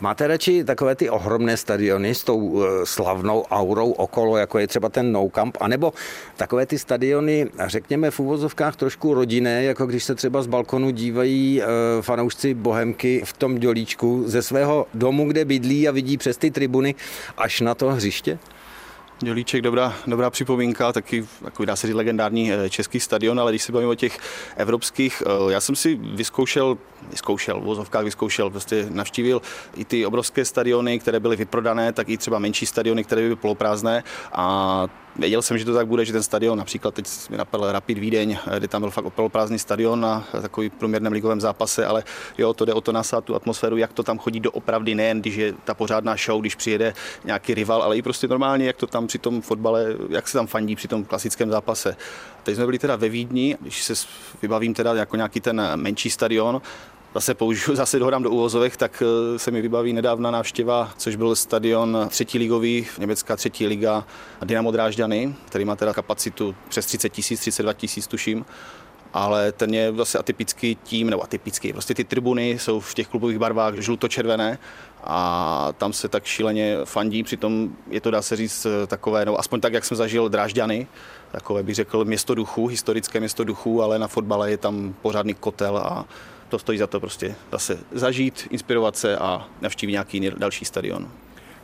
Máte 0.00 0.26
radši 0.26 0.64
takové 0.64 0.94
ty 0.94 1.10
ohromné 1.10 1.56
stadiony 1.56 2.14
s 2.14 2.24
tou 2.24 2.62
eh, 2.62 2.86
slavnou 2.86 3.44
aurou 3.50 3.90
okolo, 3.90 4.36
jako 4.36 4.58
je 4.58 4.66
třeba 4.66 4.88
ten 4.88 5.12
No 5.12 5.28
Camp, 5.28 5.56
anebo 5.60 5.92
takové 6.36 6.66
ty 6.66 6.78
stadiony, 6.78 7.46
řekněme 7.66 8.10
v 8.10 8.20
úvozovkách 8.20 8.76
trošku 8.76 9.14
rodinné, 9.14 9.64
jako 9.64 9.86
když 9.86 10.04
se 10.04 10.14
třeba 10.14 10.42
z 10.42 10.46
balkonu 10.46 10.90
dívají 10.90 11.62
eh, 11.62 11.66
fanoušci 12.00 12.54
Bohemky 12.54 13.22
v 13.24 13.32
tom 13.32 13.58
dělíčku 13.58 14.24
ze 14.26 14.42
svého 14.42 14.86
domu, 14.94 15.28
kde 15.28 15.44
bydlí 15.44 15.88
a 15.88 15.92
vidí 15.92 16.16
přes 16.16 16.36
ty 16.36 16.50
tribuny 16.50 16.94
až 17.36 17.60
na 17.60 17.74
to 17.74 17.90
hřiště? 17.90 18.38
Dělíček, 19.20 19.62
dobrá, 19.62 19.94
dobrá 20.06 20.30
připomínka, 20.30 20.92
taky 20.92 21.26
jako 21.44 21.64
dá 21.64 21.76
se 21.76 21.86
říct 21.86 21.96
legendární 21.96 22.52
eh, 22.52 22.70
český 22.70 23.00
stadion, 23.00 23.40
ale 23.40 23.52
když 23.52 23.62
se 23.62 23.72
bavíme 23.72 23.90
o 23.90 23.94
těch 23.94 24.18
evropských, 24.56 25.22
eh, 25.26 25.52
já 25.52 25.60
jsem 25.60 25.76
si 25.76 25.94
vyzkoušel, 25.94 26.78
vyzkoušel, 27.10 27.60
v 27.60 27.64
vozovkách 27.64 28.04
vyzkoušel, 28.04 28.50
prostě 28.50 28.86
navštívil 28.90 29.42
i 29.76 29.84
ty 29.84 30.06
obrovské 30.06 30.44
stadiony, 30.44 30.98
které 30.98 31.20
byly 31.20 31.36
vyprodané, 31.36 31.92
tak 31.92 32.08
i 32.08 32.18
třeba 32.18 32.38
menší 32.38 32.66
stadiony, 32.66 33.04
které 33.04 33.22
byly 33.22 33.36
poloprázdné. 33.36 34.04
A 34.32 34.86
Věděl 35.16 35.42
jsem, 35.42 35.58
že 35.58 35.64
to 35.64 35.74
tak 35.74 35.86
bude, 35.86 36.04
že 36.04 36.12
ten 36.12 36.22
stadion, 36.22 36.58
například 36.58 36.94
teď 36.94 37.06
mi 37.30 37.36
napadl 37.36 37.72
Rapid 37.72 37.98
Vídeň, 37.98 38.38
kde 38.58 38.68
tam 38.68 38.82
byl 38.82 38.90
fakt 38.90 39.04
opravdu 39.04 39.28
prázdný 39.28 39.58
stadion 39.58 40.00
na 40.00 40.24
takový 40.42 40.70
průměrném 40.70 41.12
ligovém 41.12 41.40
zápase, 41.40 41.86
ale 41.86 42.04
jo, 42.38 42.54
to 42.54 42.64
jde 42.64 42.74
o 42.74 42.80
to 42.80 42.92
nasát 42.92 43.24
tu 43.24 43.34
atmosféru, 43.34 43.76
jak 43.76 43.92
to 43.92 44.02
tam 44.02 44.18
chodí 44.18 44.40
doopravdy, 44.40 44.94
nejen 44.94 45.20
když 45.20 45.34
je 45.34 45.52
ta 45.64 45.74
pořádná 45.74 46.16
show, 46.16 46.40
když 46.40 46.54
přijede 46.54 46.94
nějaký 47.24 47.54
rival, 47.54 47.82
ale 47.82 47.96
i 47.96 48.02
prostě 48.02 48.28
normálně, 48.28 48.66
jak 48.66 48.76
to 48.76 48.86
tam 48.86 49.03
při 49.06 49.18
tom 49.18 49.42
fotbale, 49.42 49.86
jak 50.08 50.28
se 50.28 50.38
tam 50.38 50.46
fandí 50.46 50.76
při 50.76 50.88
tom 50.88 51.04
klasickém 51.04 51.50
zápase. 51.50 51.96
Teď 52.42 52.54
jsme 52.54 52.64
byli 52.64 52.78
teda 52.78 52.96
ve 52.96 53.08
Vídni, 53.08 53.56
když 53.60 53.82
se 53.82 53.94
vybavím 54.42 54.74
teda 54.74 54.94
jako 54.94 55.16
nějaký 55.16 55.40
ten 55.40 55.62
menší 55.76 56.10
stadion, 56.10 56.62
zase 57.14 57.34
použiju, 57.34 57.76
zase 57.76 57.98
dohodám 57.98 58.22
do 58.22 58.30
úvozovek, 58.30 58.76
tak 58.76 59.02
eh, 59.02 59.38
se 59.38 59.50
mi 59.50 59.62
vybaví 59.62 59.92
nedávna 59.92 60.30
návštěva, 60.30 60.92
což 60.96 61.16
byl 61.16 61.36
stadion 61.36 62.06
třetí 62.08 62.38
ligový, 62.38 62.86
německá 62.98 63.36
třetí 63.36 63.66
liga 63.66 64.06
Dynamo 64.44 64.70
Drážďany, 64.70 65.34
který 65.46 65.64
má 65.64 65.76
teda 65.76 65.92
kapacitu 65.92 66.54
přes 66.68 66.86
30 66.86 67.08
tisíc, 67.08 67.40
32 67.40 67.72
tisíc 67.72 68.06
tuším 68.06 68.44
ale 69.14 69.52
ten 69.52 69.74
je 69.74 69.92
zase 69.92 70.18
atypický 70.18 70.78
tím, 70.82 71.10
nebo 71.10 71.22
atypický, 71.22 71.72
prostě 71.72 71.94
ty 71.94 72.04
tribuny 72.04 72.50
jsou 72.50 72.80
v 72.80 72.94
těch 72.94 73.08
klubových 73.08 73.38
barvách 73.38 73.74
žluto-červené 73.74 74.58
a 75.04 75.68
tam 75.78 75.92
se 75.92 76.08
tak 76.08 76.24
šíleně 76.24 76.76
fandí, 76.84 77.22
přitom 77.22 77.76
je 77.90 78.00
to, 78.00 78.10
dá 78.10 78.22
se 78.22 78.36
říct, 78.36 78.66
takové, 78.86 79.24
no 79.24 79.38
aspoň 79.38 79.60
tak, 79.60 79.72
jak 79.72 79.84
jsem 79.84 79.96
zažil 79.96 80.28
Drážďany, 80.28 80.86
takové 81.32 81.62
bych 81.62 81.74
řekl 81.74 82.04
město 82.04 82.34
duchu, 82.34 82.66
historické 82.66 83.20
město 83.20 83.44
duchu, 83.44 83.82
ale 83.82 83.98
na 83.98 84.08
fotbale 84.08 84.50
je 84.50 84.56
tam 84.56 84.94
pořádný 85.02 85.34
kotel 85.34 85.76
a 85.76 86.06
to 86.48 86.58
stojí 86.58 86.78
za 86.78 86.86
to 86.86 87.00
prostě 87.00 87.34
zase 87.52 87.78
zažít, 87.92 88.46
inspirovat 88.50 88.96
se 88.96 89.18
a 89.18 89.48
navštívit 89.60 89.92
nějaký 89.92 90.30
další 90.36 90.64
stadion. 90.64 91.08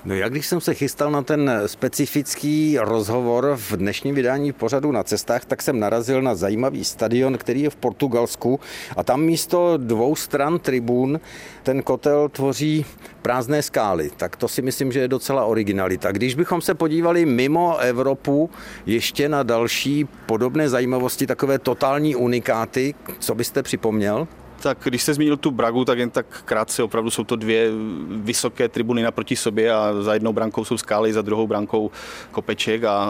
No 0.05 0.15
jak 0.15 0.33
když 0.33 0.47
jsem 0.47 0.61
se 0.61 0.75
chystal 0.75 1.11
na 1.11 1.23
ten 1.23 1.51
specifický 1.67 2.79
rozhovor 2.81 3.53
v 3.57 3.77
dnešním 3.77 4.15
vydání 4.15 4.53
pořadu 4.53 4.93
na 4.93 5.03
cestách, 5.03 5.45
tak 5.45 5.63
jsem 5.63 5.81
narazil 5.81 6.23
na 6.23 6.35
zajímavý 6.35 6.85
stadion, 6.85 7.39
který 7.39 7.63
je 7.63 7.71
v 7.71 7.77
Portugalsku 7.77 8.61
a 8.97 9.03
tam 9.05 9.23
místo 9.23 9.77
dvou 9.77 10.17
stran 10.17 10.59
tribun 10.59 11.21
ten 11.63 11.83
kotel 11.83 12.29
tvoří 12.29 12.85
prázdné 13.23 13.63
skály. 13.63 14.11
Tak 14.17 14.37
to 14.37 14.49
si 14.49 14.63
myslím, 14.63 14.93
že 14.93 15.01
je 15.01 15.09
docela 15.09 15.45
originalita. 15.45 16.13
Když 16.13 16.35
bychom 16.35 16.61
se 16.61 16.75
podívali 16.75 17.27
mimo 17.27 17.79
Evropu 17.79 18.51
ještě 18.87 19.29
na 19.29 19.43
další 19.43 20.09
podobné 20.27 20.69
zajímavosti, 20.69 21.27
takové 21.27 21.59
totální 21.59 22.17
unikáty, 22.17 22.95
co 23.19 23.35
byste 23.35 23.63
připomněl? 23.63 24.29
Tak 24.63 24.79
když 24.85 25.03
jste 25.03 25.15
zmínil 25.15 25.37
tu 25.37 25.51
Bragu, 25.51 25.85
tak 25.85 25.99
jen 25.99 26.11
tak 26.11 26.43
krátce, 26.45 26.83
opravdu 26.83 27.11
jsou 27.11 27.25
to 27.25 27.37
dvě 27.37 27.71
vysoké 28.09 28.69
tribuny 28.69 29.03
naproti 29.03 29.37
sobě 29.37 29.73
a 29.73 29.95
za 30.01 30.15
jednou 30.15 30.33
brankou 30.33 30.65
jsou 30.65 30.79
skály, 30.79 31.13
za 31.13 31.23
druhou 31.23 31.47
brankou 31.47 31.91
kopeček 32.31 32.85
a 32.85 33.09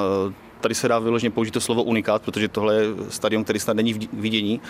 tady 0.61 0.75
se 0.75 0.89
dá 0.89 0.99
vyloženě 0.99 1.31
použít 1.31 1.51
to 1.51 1.61
slovo 1.61 1.83
unikát, 1.83 2.23
protože 2.23 2.49
tohle 2.49 2.75
je 2.75 2.83
stadion, 3.09 3.45
který 3.45 3.59
snad 3.61 3.77
není 3.77 3.95
v 3.95 4.09
vidění 4.13 4.61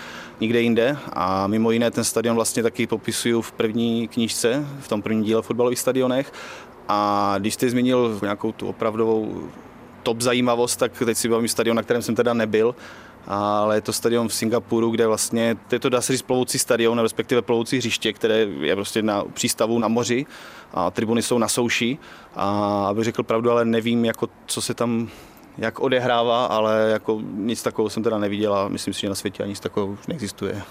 nikde 0.41 0.61
jinde. 0.61 0.97
A 1.13 1.47
mimo 1.47 1.71
jiné 1.71 1.91
ten 1.91 2.03
stadion 2.03 2.35
vlastně 2.35 2.63
taky 2.63 2.87
popisuju 2.87 3.41
v 3.41 3.51
první 3.51 4.07
knížce, 4.07 4.65
v 4.79 4.87
tom 4.87 5.01
prvním 5.01 5.23
díle 5.23 5.41
fotbalových 5.41 5.79
stadionech. 5.79 6.33
A 6.87 7.35
když 7.39 7.53
jste 7.53 7.69
zmínil 7.69 8.19
nějakou 8.21 8.51
tu 8.51 8.67
opravdovou 8.67 9.43
top 10.03 10.21
zajímavost, 10.21 10.75
tak 10.75 10.91
teď 11.05 11.17
si 11.17 11.29
bavím 11.29 11.47
stadion, 11.47 11.75
na 11.77 11.83
kterém 11.83 12.01
jsem 12.01 12.15
teda 12.15 12.33
nebyl, 12.33 12.75
ale 13.27 13.77
je 13.77 13.81
to 13.81 13.93
stadion 13.93 14.27
v 14.27 14.33
Singapuru, 14.33 14.89
kde 14.89 15.07
vlastně, 15.07 15.57
je 15.71 15.79
to 15.79 15.89
dá 15.89 16.01
se 16.01 16.13
říct 16.13 16.21
plovoucí 16.21 16.59
stadion, 16.59 16.99
respektive 16.99 17.41
plovoucí 17.41 17.77
hřiště, 17.77 18.13
které 18.13 18.37
je 18.59 18.75
prostě 18.75 19.01
na 19.01 19.23
přístavu 19.33 19.79
na 19.79 19.87
moři 19.87 20.25
a 20.73 20.91
tribuny 20.91 21.21
jsou 21.21 21.37
na 21.37 21.47
souši. 21.47 21.97
A 22.35 22.85
aby 22.89 23.03
řekl 23.03 23.23
pravdu, 23.23 23.51
ale 23.51 23.65
nevím, 23.65 24.05
jako, 24.05 24.29
co 24.45 24.61
se 24.61 24.73
tam 24.73 25.09
jak 25.57 25.79
odehrává, 25.79 26.45
ale 26.45 26.89
jako 26.91 27.21
nic 27.33 27.63
takového 27.63 27.89
jsem 27.89 28.03
teda 28.03 28.17
neviděl 28.17 28.53
a 28.53 28.67
myslím 28.67 28.93
si, 28.93 29.01
že 29.01 29.09
na 29.09 29.15
světě 29.15 29.43
ani 29.43 29.49
nic 29.49 29.59
takového 29.59 29.93
už 29.93 30.07
neexistuje. 30.07 30.61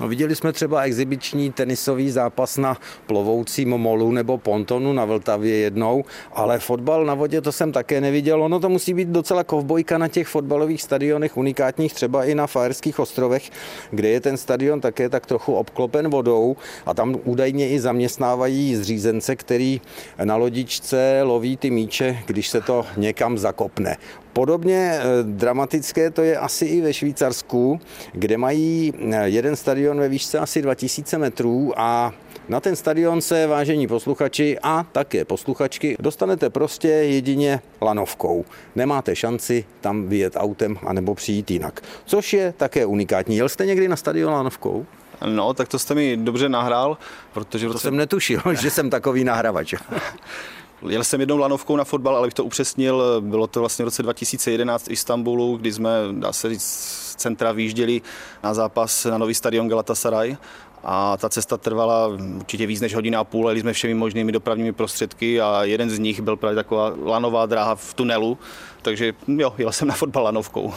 No, 0.00 0.08
viděli 0.08 0.36
jsme 0.36 0.52
třeba 0.52 0.82
exibiční 0.82 1.52
tenisový 1.52 2.10
zápas 2.10 2.56
na 2.56 2.76
plovoucím 3.06 3.68
molu 3.68 4.12
nebo 4.12 4.38
pontonu 4.38 4.92
na 4.92 5.04
Vltavě 5.04 5.56
jednou, 5.56 6.04
ale 6.32 6.58
fotbal 6.58 7.04
na 7.04 7.14
vodě 7.14 7.40
to 7.40 7.52
jsem 7.52 7.72
také 7.72 8.00
neviděl. 8.00 8.42
Ono 8.42 8.60
to 8.60 8.68
musí 8.68 8.94
být 8.94 9.08
docela 9.08 9.44
kovbojka 9.44 9.98
na 9.98 10.08
těch 10.08 10.28
fotbalových 10.28 10.82
stadionech 10.82 11.36
unikátních, 11.36 11.94
třeba 11.94 12.24
i 12.24 12.34
na 12.34 12.46
Fajerských 12.46 12.98
ostrovech, 12.98 13.50
kde 13.90 14.08
je 14.08 14.20
ten 14.20 14.36
stadion 14.36 14.80
také 14.80 15.08
tak 15.08 15.26
trochu 15.26 15.54
obklopen 15.54 16.08
vodou 16.08 16.56
a 16.86 16.94
tam 16.94 17.16
údajně 17.24 17.68
i 17.68 17.80
zaměstnávají 17.80 18.76
zřízence, 18.76 19.36
který 19.36 19.80
na 20.24 20.36
lodičce 20.36 21.20
loví 21.22 21.56
ty 21.56 21.70
míče, 21.70 22.18
když 22.26 22.48
se 22.48 22.60
to 22.60 22.86
někam 22.96 23.38
zakopne. 23.38 23.96
Podobně 24.32 24.92
eh, 24.94 25.02
dramatické 25.22 26.10
to 26.10 26.22
je 26.22 26.38
asi 26.38 26.64
i 26.64 26.80
ve 26.80 26.94
Švýcarsku, 26.94 27.80
kde 28.12 28.36
mají 28.36 28.92
eh, 29.12 29.28
jeden 29.28 29.56
stadion 29.56 29.89
ve 29.98 30.08
výšce 30.08 30.38
asi 30.38 30.62
2000 30.62 31.18
metrů 31.18 31.72
a 31.76 32.12
na 32.48 32.60
ten 32.60 32.76
stadion 32.76 33.20
se, 33.20 33.46
vážení 33.46 33.86
posluchači 33.86 34.58
a 34.62 34.86
také 34.92 35.24
posluchačky, 35.24 35.96
dostanete 36.00 36.50
prostě 36.50 36.88
jedině 36.88 37.60
lanovkou. 37.80 38.44
Nemáte 38.76 39.16
šanci 39.16 39.64
tam 39.80 40.08
vyjet 40.08 40.32
autem 40.36 40.78
anebo 40.86 41.14
přijít 41.14 41.50
jinak. 41.50 41.80
Což 42.04 42.32
je 42.32 42.54
také 42.56 42.86
unikátní. 42.86 43.36
Jel 43.36 43.48
jste 43.48 43.66
někdy 43.66 43.88
na 43.88 43.96
stadion 43.96 44.32
lanovkou? 44.32 44.86
No, 45.26 45.54
tak 45.54 45.68
to 45.68 45.78
jste 45.78 45.94
mi 45.94 46.16
dobře 46.16 46.48
nahrál, 46.48 46.98
protože... 47.32 47.66
To 47.66 47.72
roce... 47.72 47.82
jsem 47.82 47.96
netušil, 47.96 48.40
že 48.60 48.70
jsem 48.70 48.90
takový 48.90 49.24
nahrávač. 49.24 49.74
Jel 50.88 51.04
jsem 51.04 51.20
jednou 51.20 51.36
lanovkou 51.36 51.76
na 51.76 51.84
fotbal, 51.84 52.16
ale 52.16 52.26
bych 52.26 52.34
to 52.34 52.44
upřesnil, 52.44 53.20
bylo 53.20 53.46
to 53.46 53.60
vlastně 53.60 53.82
v 53.82 53.86
roce 53.86 54.02
2011 54.02 54.86
v 54.86 54.90
Istanbulu, 54.90 55.56
kdy 55.56 55.72
jsme, 55.72 55.90
dá 56.12 56.32
se 56.32 56.48
říct, 56.48 57.09
centra 57.20 57.52
výjížděli 57.52 58.02
na 58.42 58.54
zápas 58.54 59.04
na 59.04 59.18
nový 59.18 59.34
stadion 59.34 59.68
Galatasaray 59.68 60.36
a 60.84 61.16
ta 61.16 61.28
cesta 61.28 61.56
trvala 61.56 62.08
určitě 62.36 62.66
víc 62.66 62.80
než 62.80 62.94
hodina 62.94 63.20
a 63.20 63.24
půl, 63.24 63.48
jeli 63.48 63.60
jsme 63.60 63.72
všemi 63.72 63.94
možnými 63.94 64.32
dopravními 64.32 64.72
prostředky 64.72 65.40
a 65.40 65.64
jeden 65.64 65.90
z 65.90 65.98
nich 65.98 66.20
byl 66.20 66.36
právě 66.36 66.54
taková 66.54 66.92
lanová 67.04 67.46
dráha 67.46 67.74
v 67.74 67.94
tunelu, 67.94 68.38
takže 68.82 69.12
jo, 69.26 69.54
jel 69.58 69.72
jsem 69.72 69.88
na 69.88 69.94
fotbal 69.94 70.24
lanovkou. 70.24 70.74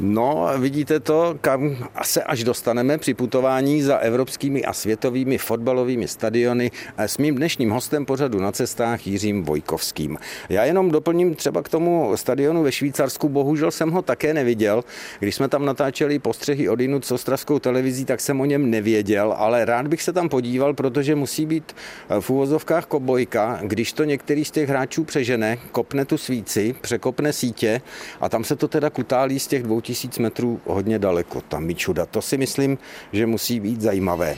No, 0.00 0.50
vidíte 0.58 1.00
to, 1.00 1.38
kam 1.40 1.76
se 2.02 2.22
až 2.22 2.44
dostaneme 2.44 2.98
při 2.98 3.14
putování 3.14 3.82
za 3.82 3.98
evropskými 3.98 4.64
a 4.64 4.72
světovými 4.72 5.38
fotbalovými 5.38 6.08
stadiony 6.08 6.70
s 6.98 7.18
mým 7.18 7.34
dnešním 7.34 7.70
hostem 7.70 8.06
pořadu 8.06 8.40
na 8.40 8.52
cestách 8.52 9.06
Jiřím 9.06 9.42
Vojkovským. 9.42 10.18
Já 10.48 10.64
jenom 10.64 10.90
doplním 10.90 11.34
třeba 11.34 11.62
k 11.62 11.68
tomu 11.68 12.16
stadionu 12.16 12.62
ve 12.62 12.72
Švýcarsku, 12.72 13.28
bohužel 13.28 13.70
jsem 13.70 13.90
ho 13.90 14.02
také 14.02 14.34
neviděl. 14.34 14.84
Když 15.18 15.34
jsme 15.34 15.48
tam 15.48 15.64
natáčeli 15.64 16.18
postřehy 16.18 16.68
odinut 16.68 17.04
s 17.04 17.12
ostravskou 17.12 17.58
televizí, 17.58 18.04
tak 18.04 18.20
jsem 18.20 18.40
o 18.40 18.44
něm 18.44 18.70
nevěděl, 18.70 19.34
ale 19.38 19.64
rád 19.64 19.86
bych 19.86 20.02
se 20.02 20.12
tam 20.12 20.28
podíval, 20.28 20.74
protože 20.74 21.14
musí 21.14 21.46
být 21.46 21.76
v 22.20 22.30
úvozovkách 22.30 22.86
kobojka, 22.86 23.60
když 23.62 23.92
to 23.92 24.04
některý 24.04 24.44
z 24.44 24.50
těch 24.50 24.68
hráčů 24.68 25.04
přežene, 25.04 25.58
kopne 25.72 26.04
tu 26.04 26.18
svíci, 26.18 26.74
překopne 26.80 27.32
sítě 27.32 27.80
a 28.20 28.28
tam 28.28 28.44
se 28.44 28.56
to 28.56 28.68
teda 28.68 28.90
kutálí 28.90 29.40
z 29.40 29.46
těch 29.46 29.62
dvou 29.62 29.80
tisíc 29.88 30.18
metrů 30.18 30.60
hodně 30.66 30.98
daleko, 30.98 31.40
tam 31.40 31.64
Mičuda. 31.64 32.06
To 32.06 32.22
si 32.22 32.36
myslím, 32.36 32.78
že 33.12 33.26
musí 33.26 33.60
být 33.60 33.80
zajímavé. 33.80 34.36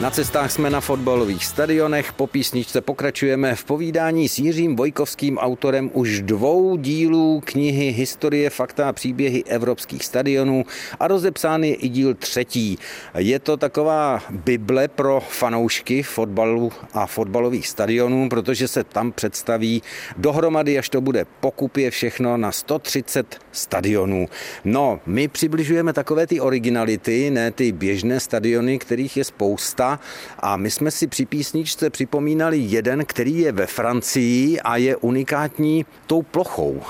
Na 0.00 0.10
cestách 0.10 0.52
jsme 0.52 0.70
na 0.70 0.80
fotbalových 0.80 1.46
stadionech, 1.46 2.12
po 2.12 2.26
písničce 2.26 2.80
pokračujeme 2.80 3.54
v 3.54 3.64
povídání 3.64 4.28
s 4.28 4.38
Jiřím 4.38 4.76
Vojkovským, 4.76 5.38
autorem 5.38 5.90
už 5.92 6.22
dvou 6.22 6.76
dílů 6.76 7.42
knihy 7.44 7.90
Historie, 7.90 8.50
fakta 8.50 8.88
a 8.88 8.92
příběhy 8.92 9.44
evropských 9.44 10.04
stadionů 10.04 10.64
a 11.00 11.08
rozepsán 11.08 11.64
je 11.64 11.74
i 11.74 11.88
díl 11.88 12.14
třetí. 12.14 12.78
Je 13.18 13.38
to 13.38 13.56
taková 13.56 14.20
bible 14.30 14.88
pro 14.88 15.20
fanoušky 15.28 16.02
fotbalu 16.02 16.72
a 16.92 17.06
fotbalových 17.06 17.68
stadionů, 17.68 18.28
protože 18.28 18.68
se 18.68 18.84
tam 18.84 19.12
představí 19.12 19.82
dohromady, 20.16 20.78
až 20.78 20.88
to 20.88 21.00
bude 21.00 21.26
pokupě 21.40 21.90
všechno 21.90 22.36
na 22.36 22.52
130 22.52 23.36
stadionů. 23.52 24.28
No, 24.64 25.00
my 25.06 25.28
přibližujeme 25.28 25.92
takové 25.92 26.26
ty 26.26 26.40
originality, 26.40 27.30
ne 27.30 27.50
ty 27.50 27.72
běžné 27.72 28.20
stadiony, 28.20 28.78
kterých 28.78 29.16
je 29.16 29.24
spousta, 29.24 29.65
světa 29.66 30.00
a 30.38 30.56
my 30.56 30.70
jsme 30.70 30.90
si 30.90 31.06
při 31.06 31.26
písničce 31.26 31.90
připomínali 31.90 32.58
jeden, 32.58 33.04
který 33.04 33.38
je 33.38 33.52
ve 33.52 33.66
Francii 33.66 34.60
a 34.60 34.76
je 34.76 34.96
unikátní 34.96 35.86
tou 36.06 36.22
plochou. 36.22 36.82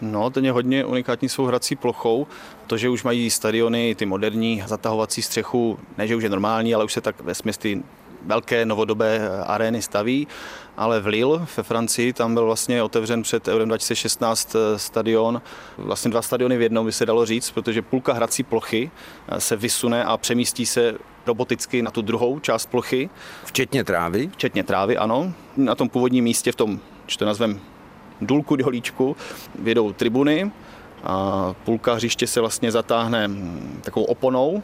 No, 0.00 0.30
ten 0.30 0.44
je 0.44 0.52
hodně 0.52 0.84
unikátní 0.84 1.28
svou 1.28 1.44
hrací 1.44 1.76
plochou. 1.76 2.26
To, 2.66 2.76
že 2.76 2.88
už 2.88 3.02
mají 3.02 3.30
stadiony, 3.30 3.94
ty 3.94 4.06
moderní, 4.06 4.62
zatahovací 4.66 5.22
střechu, 5.22 5.78
ne, 5.98 6.06
že 6.06 6.16
už 6.16 6.22
je 6.22 6.28
normální, 6.28 6.74
ale 6.74 6.84
už 6.84 6.92
se 6.92 7.00
tak 7.00 7.20
ve 7.20 7.34
ty 7.58 7.82
velké 8.22 8.66
novodobé 8.66 9.30
arény 9.46 9.82
staví, 9.82 10.28
ale 10.76 11.00
v 11.00 11.06
Lille 11.06 11.46
ve 11.56 11.62
Francii 11.62 12.12
tam 12.12 12.34
byl 12.34 12.44
vlastně 12.44 12.82
otevřen 12.82 13.22
před 13.22 13.48
Eurem 13.48 13.68
2016 13.68 14.56
stadion, 14.76 15.42
vlastně 15.78 16.10
dva 16.10 16.22
stadiony 16.22 16.56
v 16.56 16.62
jednom 16.62 16.86
by 16.86 16.92
se 16.92 17.06
dalo 17.06 17.26
říct, 17.26 17.50
protože 17.50 17.82
půlka 17.82 18.12
hrací 18.12 18.42
plochy 18.42 18.90
se 19.38 19.56
vysune 19.56 20.04
a 20.04 20.16
přemístí 20.16 20.66
se 20.66 20.94
roboticky 21.26 21.82
na 21.82 21.90
tu 21.90 22.02
druhou 22.02 22.38
část 22.38 22.66
plochy. 22.66 23.10
Včetně 23.44 23.84
trávy? 23.84 24.30
Včetně 24.32 24.64
trávy, 24.64 24.96
ano. 24.96 25.32
Na 25.56 25.74
tom 25.74 25.88
původním 25.88 26.24
místě, 26.24 26.52
v 26.52 26.56
tom, 26.56 26.80
že 27.06 27.18
to 27.18 27.24
nazvem 27.24 27.60
důlku 28.20 28.56
dolíčku, 28.56 29.16
vědou 29.58 29.92
tribuny 29.92 30.50
a 31.04 31.54
půlka 31.64 31.94
hřiště 31.94 32.26
se 32.26 32.40
vlastně 32.40 32.72
zatáhne 32.72 33.30
takovou 33.80 34.06
oponou 34.06 34.62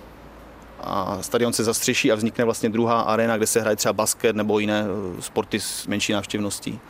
a 0.80 1.18
stadion 1.20 1.52
se 1.52 1.64
zastřeší 1.64 2.12
a 2.12 2.14
vznikne 2.14 2.44
vlastně 2.44 2.68
druhá 2.68 3.00
arena, 3.00 3.36
kde 3.36 3.46
se 3.46 3.60
hraje 3.60 3.76
třeba 3.76 3.92
basket 3.92 4.36
nebo 4.36 4.58
jiné 4.58 4.84
sporty 5.20 5.60
s 5.60 5.86
menší 5.86 6.12
návštěvností. 6.12 6.80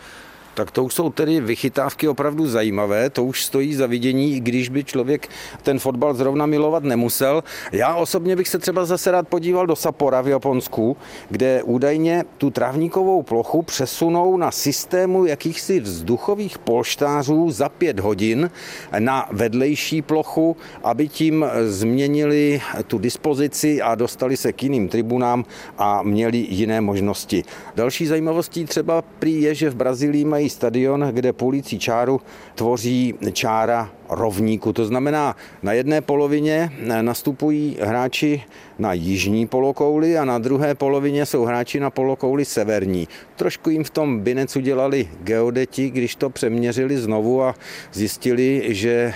Tak 0.56 0.70
to 0.70 0.84
už 0.84 0.94
jsou 0.94 1.10
tedy 1.10 1.40
vychytávky 1.40 2.08
opravdu 2.08 2.46
zajímavé, 2.46 3.10
to 3.10 3.24
už 3.24 3.44
stojí 3.44 3.74
za 3.74 3.86
vidění, 3.86 4.36
i 4.36 4.40
když 4.40 4.68
by 4.68 4.84
člověk 4.84 5.28
ten 5.62 5.78
fotbal 5.78 6.14
zrovna 6.14 6.46
milovat 6.46 6.82
nemusel. 6.82 7.44
Já 7.72 7.94
osobně 7.94 8.36
bych 8.36 8.48
se 8.48 8.58
třeba 8.58 8.84
zase 8.84 9.10
rád 9.10 9.28
podíval 9.28 9.66
do 9.66 9.76
Sapora 9.76 10.20
v 10.20 10.28
Japonsku, 10.28 10.96
kde 11.30 11.62
údajně 11.62 12.24
tu 12.38 12.50
trávníkovou 12.50 13.22
plochu 13.22 13.62
přesunou 13.62 14.36
na 14.36 14.50
systému 14.50 15.26
jakýchsi 15.26 15.80
vzduchových 15.80 16.58
polštářů 16.58 17.50
za 17.50 17.68
pět 17.68 18.00
hodin 18.00 18.50
na 18.98 19.28
vedlejší 19.32 20.02
plochu, 20.02 20.56
aby 20.84 21.08
tím 21.08 21.46
změnili 21.66 22.60
tu 22.86 22.98
dispozici 22.98 23.82
a 23.82 23.94
dostali 23.94 24.36
se 24.36 24.52
k 24.52 24.62
jiným 24.62 24.88
tribunám 24.88 25.44
a 25.78 26.02
měli 26.02 26.38
jiné 26.38 26.80
možnosti. 26.80 27.44
Další 27.74 28.06
zajímavostí 28.06 28.64
třeba 28.64 29.02
prý 29.02 29.42
je, 29.42 29.54
že 29.54 29.70
v 29.70 29.74
Brazílii 29.74 30.24
mají 30.24 30.45
stadion, 30.50 31.08
kde 31.12 31.32
půlící 31.32 31.78
čáru 31.78 32.20
tvoří 32.54 33.14
čára 33.32 33.90
rovníku. 34.08 34.72
To 34.72 34.84
znamená, 34.86 35.36
na 35.62 35.72
jedné 35.72 36.00
polovině 36.00 36.72
nastupují 37.00 37.76
hráči 37.80 38.42
na 38.78 38.92
jižní 38.92 39.46
polokouli 39.46 40.18
a 40.18 40.24
na 40.24 40.38
druhé 40.38 40.74
polovině 40.74 41.26
jsou 41.26 41.44
hráči 41.44 41.80
na 41.80 41.90
polokouli 41.90 42.44
severní. 42.44 43.08
Trošku 43.36 43.70
jim 43.70 43.84
v 43.84 43.90
tom 43.90 44.20
Binec 44.20 44.56
udělali 44.56 45.08
geodeti, 45.22 45.90
když 45.90 46.16
to 46.16 46.30
přeměřili 46.30 46.98
znovu 46.98 47.42
a 47.42 47.54
zjistili, 47.92 48.62
že 48.74 49.14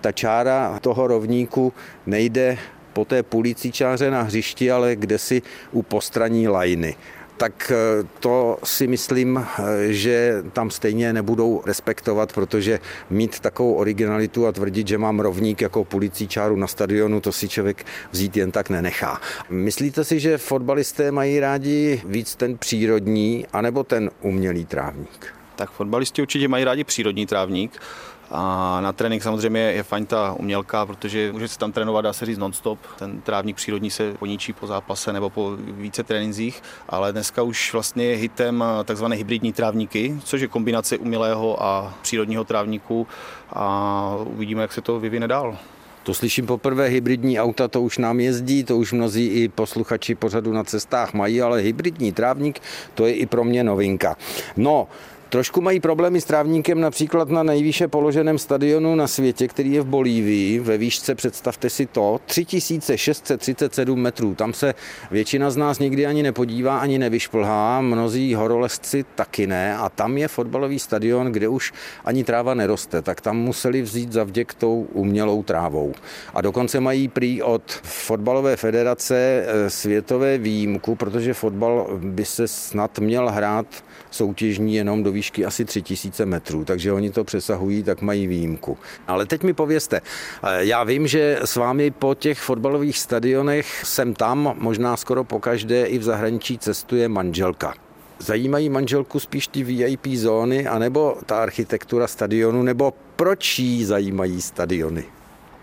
ta 0.00 0.12
čára 0.12 0.78
toho 0.80 1.06
rovníku 1.06 1.72
nejde 2.06 2.58
po 2.92 3.04
té 3.04 3.22
půlící 3.22 3.72
čáře 3.72 4.10
na 4.10 4.22
hřišti, 4.22 4.70
ale 4.70 4.96
kde 4.96 5.18
si 5.18 5.42
u 5.72 5.82
postraní 5.82 6.48
lajny 6.48 6.96
tak 7.36 7.72
eh, 7.74 8.06
to 8.20 8.58
si 8.64 8.86
myslím, 8.86 9.36
eh, 9.38 9.92
že 9.92 10.42
tam 10.52 10.70
stejně 10.70 11.12
nebudou 11.12 11.62
respektovat, 11.66 12.32
protože 12.32 12.80
mít 13.10 13.40
takovou 13.40 13.74
originalitu 13.74 14.46
a 14.46 14.52
tvrdit, 14.52 14.88
že 14.88 14.98
mám 14.98 15.20
rovník 15.20 15.60
jako 15.60 15.84
policí 15.84 16.28
čáru 16.28 16.56
na 16.56 16.66
stadionu, 16.66 17.20
to 17.20 17.32
si 17.32 17.48
člověk 17.48 17.86
vzít 18.10 18.36
jen 18.36 18.50
tak 18.50 18.70
nenechá. 18.70 19.20
Myslíte 19.50 20.04
si, 20.04 20.20
že 20.20 20.38
fotbalisté 20.38 21.12
mají 21.12 21.40
rádi 21.40 22.02
víc 22.04 22.36
ten 22.36 22.58
přírodní 22.58 23.46
anebo 23.52 23.84
ten 23.84 24.10
umělý 24.22 24.64
trávník? 24.64 25.34
Tak 25.56 25.70
fotbalisti 25.70 26.22
určitě 26.22 26.48
mají 26.48 26.64
rádi 26.64 26.84
přírodní 26.84 27.26
trávník. 27.26 27.80
A 28.30 28.80
na 28.80 28.92
trénink 28.92 29.22
samozřejmě 29.22 29.60
je 29.60 29.82
fajn 29.82 30.06
ta 30.06 30.32
umělka, 30.32 30.86
protože 30.86 31.32
může 31.32 31.48
se 31.48 31.58
tam 31.58 31.72
trénovat, 31.72 32.04
dá 32.04 32.12
se 32.12 32.26
říct 32.26 32.38
non-stop. 32.38 32.78
Ten 32.98 33.20
trávník 33.20 33.56
přírodní 33.56 33.90
se 33.90 34.14
poničí 34.18 34.52
po 34.52 34.66
zápase 34.66 35.12
nebo 35.12 35.30
po 35.30 35.56
více 35.56 36.02
trénincích, 36.02 36.62
ale 36.88 37.12
dneska 37.12 37.42
už 37.42 37.72
vlastně 37.72 38.04
je 38.04 38.16
hitem 38.16 38.64
takzvané 38.84 39.16
hybridní 39.16 39.52
trávníky, 39.52 40.20
což 40.24 40.40
je 40.40 40.48
kombinace 40.48 40.98
umělého 40.98 41.62
a 41.62 41.94
přírodního 42.02 42.44
trávníku 42.44 43.06
a 43.52 44.16
uvidíme, 44.24 44.62
jak 44.62 44.72
se 44.72 44.80
to 44.80 45.00
vyvine 45.00 45.28
dál. 45.28 45.56
To 46.02 46.14
slyším 46.14 46.46
poprvé, 46.46 46.86
hybridní 46.86 47.40
auta, 47.40 47.68
to 47.68 47.82
už 47.82 47.98
nám 47.98 48.20
jezdí, 48.20 48.64
to 48.64 48.76
už 48.76 48.92
mnozí 48.92 49.26
i 49.26 49.48
posluchači 49.48 50.14
pořadu 50.14 50.52
na 50.52 50.64
cestách 50.64 51.14
mají, 51.14 51.42
ale 51.42 51.60
hybridní 51.60 52.12
trávník, 52.12 52.60
to 52.94 53.06
je 53.06 53.14
i 53.14 53.26
pro 53.26 53.44
mě 53.44 53.64
novinka. 53.64 54.16
No, 54.56 54.88
Trošku 55.28 55.60
mají 55.60 55.80
problémy 55.80 56.20
s 56.20 56.24
trávníkem 56.24 56.80
například 56.80 57.28
na 57.28 57.42
nejvýše 57.42 57.88
položeném 57.88 58.38
stadionu 58.38 58.94
na 58.94 59.06
světě, 59.06 59.48
který 59.48 59.72
je 59.72 59.80
v 59.80 59.86
Bolívii. 59.86 60.58
Ve 60.58 60.78
výšce, 60.78 61.14
představte 61.14 61.70
si 61.70 61.86
to, 61.86 62.20
3637 62.26 64.00
metrů. 64.00 64.34
Tam 64.34 64.52
se 64.52 64.74
většina 65.10 65.50
z 65.50 65.56
nás 65.56 65.78
nikdy 65.78 66.06
ani 66.06 66.22
nepodívá, 66.22 66.78
ani 66.78 66.98
nevyšplhá. 66.98 67.80
Mnozí 67.80 68.34
horolezci 68.34 69.04
taky 69.14 69.46
ne. 69.46 69.76
A 69.76 69.88
tam 69.88 70.18
je 70.18 70.28
fotbalový 70.28 70.78
stadion, 70.78 71.32
kde 71.32 71.48
už 71.48 71.72
ani 72.04 72.24
tráva 72.24 72.54
neroste. 72.54 73.02
Tak 73.02 73.20
tam 73.20 73.36
museli 73.36 73.82
vzít 73.82 74.12
za 74.12 74.24
vděk 74.24 74.54
tou 74.54 74.86
umělou 74.92 75.42
trávou. 75.42 75.94
A 76.34 76.40
dokonce 76.40 76.80
mají 76.80 77.08
prý 77.08 77.42
od 77.42 77.72
fotbalové 77.82 78.56
federace 78.56 79.16
eh, 79.46 79.70
světové 79.70 80.38
výjimku, 80.38 80.94
protože 80.94 81.34
fotbal 81.34 81.86
by 82.02 82.24
se 82.24 82.48
snad 82.48 82.98
měl 82.98 83.30
hrát 83.30 83.66
soutěžní 84.10 84.74
jenom 84.74 85.02
do 85.02 85.15
výšky 85.16 85.44
asi 85.44 85.64
3000 85.64 86.26
metrů, 86.26 86.64
takže 86.64 86.92
oni 86.92 87.10
to 87.10 87.24
přesahují, 87.24 87.82
tak 87.82 88.02
mají 88.02 88.26
výjimku. 88.26 88.78
Ale 89.06 89.26
teď 89.26 89.42
mi 89.42 89.52
povězte, 89.52 90.00
eh, 90.00 90.64
já 90.64 90.84
vím, 90.84 91.06
že 91.06 91.38
s 91.44 91.56
vámi 91.56 91.90
po 91.90 92.14
těch 92.14 92.38
fotbalových 92.40 92.98
stadionech 92.98 93.84
jsem 93.84 94.14
tam, 94.14 94.54
možná 94.58 94.96
skoro 94.96 95.24
po 95.24 95.40
každé 95.40 95.84
i 95.86 95.98
v 95.98 96.02
zahraničí 96.02 96.58
cestuje 96.58 97.08
manželka. 97.08 97.74
Zajímají 98.18 98.68
manželku 98.68 99.20
spíš 99.20 99.48
ty 99.48 99.62
VIP 99.64 100.06
zóny, 100.16 100.66
anebo 100.66 101.18
ta 101.26 101.42
architektura 101.42 102.06
stadionu, 102.06 102.62
nebo 102.62 102.92
proč 103.16 103.58
jí 103.58 103.84
zajímají 103.84 104.42
stadiony? 104.42 105.15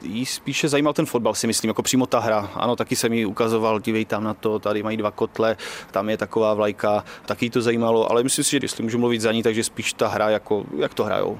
Jí 0.03 0.25
spíše 0.25 0.69
zajímal 0.69 0.93
ten 0.93 1.05
fotbal, 1.05 1.33
si 1.33 1.47
myslím, 1.47 1.69
jako 1.69 1.81
přímo 1.81 2.05
ta 2.05 2.19
hra. 2.19 2.51
Ano, 2.55 2.75
taky 2.75 2.95
jsem 2.95 3.13
jí 3.13 3.25
ukazoval, 3.25 3.79
dívej 3.79 4.05
tam 4.05 4.23
na 4.23 4.33
to, 4.33 4.59
tady 4.59 4.83
mají 4.83 4.97
dva 4.97 5.11
kotle, 5.11 5.57
tam 5.91 6.09
je 6.09 6.17
taková 6.17 6.53
vlajka, 6.53 7.03
taky 7.25 7.45
jí 7.45 7.49
to 7.49 7.61
zajímalo, 7.61 8.11
ale 8.11 8.23
myslím 8.23 8.45
si, 8.45 8.51
že 8.51 8.59
jestli 8.61 8.83
můžu 8.83 8.97
mluvit 8.97 9.21
za 9.21 9.31
ní, 9.31 9.43
takže 9.43 9.63
spíš 9.63 9.93
ta 9.93 10.07
hra, 10.07 10.29
jako, 10.29 10.65
jak 10.77 10.93
to 10.93 11.03
hrajou. 11.03 11.39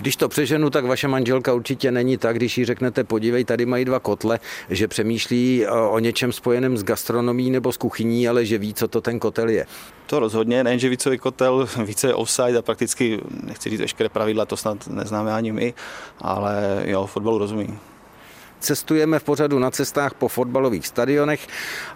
Když 0.00 0.16
to 0.16 0.28
přeženu, 0.28 0.70
tak 0.70 0.84
vaše 0.84 1.08
manželka 1.08 1.54
určitě 1.54 1.90
není 1.90 2.16
tak, 2.16 2.36
když 2.36 2.58
jí 2.58 2.64
řeknete, 2.64 3.04
podívej, 3.04 3.44
tady 3.44 3.66
mají 3.66 3.84
dva 3.84 4.00
kotle, 4.00 4.40
že 4.70 4.88
přemýšlí 4.88 5.64
eh, 5.64 5.70
o 5.70 5.98
něčem 5.98 6.32
spojeném 6.32 6.76
s 6.76 6.84
gastronomí 6.84 7.50
nebo 7.50 7.72
s 7.72 7.76
kuchyní, 7.76 8.28
ale 8.28 8.44
že 8.44 8.58
ví, 8.58 8.74
co 8.74 8.88
to 8.88 9.00
ten 9.00 9.18
kotel 9.18 9.48
je. 9.48 9.66
To 10.06 10.20
rozhodně, 10.20 10.64
nejenže 10.64 10.88
vícový 10.88 11.18
kotel, 11.18 11.68
více 11.84 12.06
je 12.06 12.14
offside 12.14 12.58
a 12.58 12.62
prakticky, 12.62 13.20
nechci 13.42 13.70
říct 13.70 13.80
veškeré 13.80 14.08
pravidla, 14.08 14.46
to 14.46 14.56
snad 14.56 14.86
neznáme 14.86 15.32
ani 15.32 15.52
my, 15.52 15.74
ale 16.20 16.82
jo, 16.86 17.06
fotbalu 17.06 17.38
rozumí. 17.38 17.78
Cestujeme 18.60 19.18
v 19.18 19.24
pořadu 19.24 19.58
na 19.58 19.70
cestách 19.70 20.14
po 20.14 20.28
fotbalových 20.28 20.86
stadionech, 20.86 21.46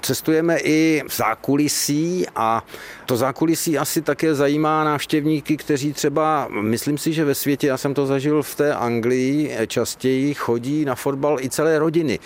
cestujeme 0.02 0.58
i 0.58 1.02
v 1.08 1.16
zákulisí 1.16 2.26
a 2.36 2.64
to 3.06 3.16
zákulisí 3.16 3.78
asi 3.78 4.02
také 4.02 4.34
zajímá 4.34 4.84
návštěvníky, 4.84 5.56
kteří 5.56 5.92
třeba, 5.92 6.48
myslím 6.50 6.98
si, 6.98 7.12
že 7.12 7.24
ve 7.24 7.34
světě, 7.34 7.66
já 7.66 7.76
jsem 7.76 7.94
to 7.94 8.06
zažil 8.06 8.42
v 8.42 8.54
té 8.54 8.74
Anglii, 8.74 9.56
častěji 9.66 10.34
chodí 10.34 10.84
na 10.84 10.94
fotbal 10.94 11.40
i 11.40 11.50
celé 11.50 11.78
rodiny. 11.78 12.18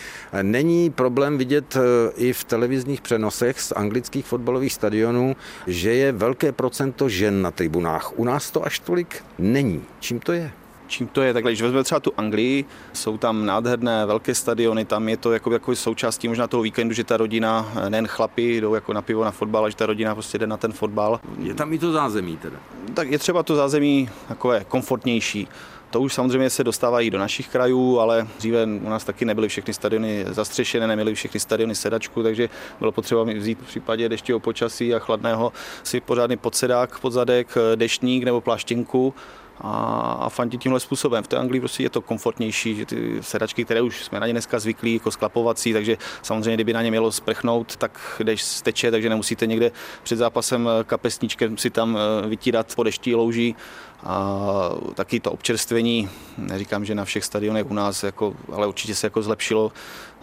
Není 0.43 0.91
problém 0.91 1.39
vidět 1.39 1.77
eh, 1.77 1.81
i 2.17 2.33
v 2.33 2.45
televizních 2.45 3.01
přenosech 3.01 3.61
z 3.61 3.73
anglických 3.73 4.27
fotbalových 4.27 4.73
stadionů, 4.73 5.37
že 5.67 5.95
je 5.95 6.13
velké 6.13 6.53
procento 6.53 7.09
žen 7.09 7.43
na 7.43 7.51
tribunách. 7.51 8.19
U 8.19 8.25
nás 8.25 8.51
to 8.51 8.67
až 8.67 8.79
tolik 8.79 9.25
není. 9.39 9.85
Čím 10.01 10.21
to 10.21 10.33
je? 10.33 10.51
Čím 10.89 11.07
to 11.07 11.23
je. 11.23 11.33
Takhle, 11.33 11.51
když 11.51 11.63
vezmeme 11.63 11.85
třeba 11.85 12.01
tu 12.01 12.13
Anglii, 12.17 12.65
jsou 12.93 13.19
tam 13.19 13.47
nádherné 13.47 14.07
velké 14.07 14.35
stadiony, 14.35 14.85
tam 14.85 15.09
je 15.09 15.17
to 15.17 15.33
jako, 15.33 15.53
jako 15.53 15.77
součástí 15.77 16.29
možná 16.29 16.47
toho 16.47 16.63
víkendu, 16.63 16.95
že 16.95 17.05
ta 17.05 17.17
rodina, 17.17 17.73
nejen 17.89 18.07
chlapi, 18.07 18.57
jdou 18.61 18.75
jako 18.75 18.93
na 18.93 19.03
pivo 19.03 19.25
na 19.25 19.31
fotbal, 19.31 19.63
ale 19.63 19.71
že 19.71 19.77
ta 19.77 19.87
rodina 19.87 20.15
prostě 20.15 20.39
jde 20.39 20.47
na 20.47 20.57
ten 20.57 20.73
fotbal. 20.73 21.21
Je 21.39 21.55
tam 21.55 21.73
i 21.73 21.79
to 21.79 21.93
zázemí 21.93 22.37
teda? 22.37 22.57
Tak 22.95 23.11
je 23.11 23.19
třeba 23.19 23.43
to 23.43 23.57
zázemí 23.57 24.11
takové 24.29 24.65
komfortnější. 24.69 25.49
To 25.91 26.01
už 26.01 26.15
samozřejmě 26.15 26.51
se 26.51 26.65
dostávají 26.65 27.11
do 27.11 27.19
našich 27.19 27.49
krajů, 27.49 27.99
ale 28.01 28.27
dříve 28.39 28.65
u 28.65 28.89
nás 28.89 29.05
taky 29.05 29.25
nebyly 29.25 29.49
všechny 29.49 29.75
stadiony 29.75 30.25
zastřešené, 30.29 30.87
neměly 30.87 31.15
všechny 31.15 31.41
stadiony 31.41 31.75
sedačku, 31.75 32.23
takže 32.23 32.49
bylo 32.79 32.93
potřeba 32.93 33.23
vzít 33.23 33.59
v 33.63 33.67
případě 33.67 34.09
deštivého 34.09 34.41
počasí 34.41 34.95
a 34.95 34.99
chladného 34.99 35.53
si 35.83 36.01
pořádný 36.01 36.37
podsedák, 36.37 36.99
podzadek, 36.99 37.55
deštník 37.75 38.25
nebo 38.25 38.41
pláštěnku 38.41 39.15
a, 39.61 40.13
a 40.21 40.29
fandit 40.29 40.61
tímhle 40.61 40.81
způsobem. 40.81 41.25
V 41.25 41.29
té 41.29 41.37
Anglii 41.37 41.61
prostě 41.61 41.83
je 41.83 41.91
to 41.91 42.01
komfortnější, 42.01 42.77
že 42.77 42.87
ty 42.87 43.19
sedačky, 43.21 43.65
které 43.65 43.83
už 43.83 44.05
jsme 44.05 44.21
na 44.21 44.27
ně 44.27 44.33
dneska 44.33 44.59
zvyklí, 44.59 44.95
jako 44.95 45.11
sklapovací, 45.11 45.73
takže 45.73 45.97
samozřejmě, 46.23 46.55
kdyby 46.55 46.73
na 46.73 46.83
ně 46.83 46.91
mělo 46.91 47.13
sprchnout, 47.13 47.77
tak 47.77 48.23
jdeš 48.25 48.43
steče, 48.43 48.91
takže 48.91 49.09
nemusíte 49.09 49.47
někde 49.47 49.71
před 50.03 50.17
zápasem 50.17 50.69
kapesníčkem 50.85 51.59
si 51.59 51.71
tam 51.71 51.99
eh, 51.99 52.29
vytírat 52.29 52.75
po 52.75 52.83
deští 52.83 53.15
louží. 53.15 53.57
A 54.05 54.71
taky 54.95 55.21
to 55.21 55.33
občerstvení, 55.33 56.09
neříkám, 56.39 56.85
že 56.85 56.95
na 56.95 57.05
všech 57.05 57.25
stadionech 57.25 57.71
u 57.71 57.75
nás, 57.75 58.03
jako, 58.03 58.35
ale 58.53 58.67
určitě 58.67 58.95
se 58.95 59.07
jako 59.07 59.23
zlepšilo. 59.23 59.73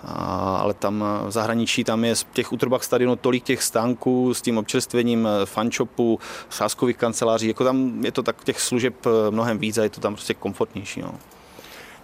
Ale 0.03 0.73
tam 0.73 1.05
v 1.27 1.31
zahraničí 1.31 1.84
tam 1.84 2.05
je 2.05 2.15
z 2.15 2.25
těch 2.34 2.53
útrobách 2.53 2.84
stadionu 2.84 3.15
tolik 3.15 3.43
těch 3.43 3.63
stánků 3.63 4.34
s 4.34 4.41
tím 4.41 4.58
občerstvením 4.58 5.27
fančopu, 5.45 6.19
sáskových 6.49 6.97
kanceláří, 6.97 7.47
jako 7.47 7.63
tam 7.63 8.05
je 8.05 8.12
to 8.12 8.23
tak 8.23 8.43
těch 8.43 8.62
služeb 8.62 8.93
mnohem 9.29 9.58
víc 9.58 9.77
a 9.77 9.84
je 9.84 9.89
to 9.89 10.01
tam 10.01 10.13
prostě 10.13 10.34
komfortnější. 10.34 11.01
No. 11.01 11.13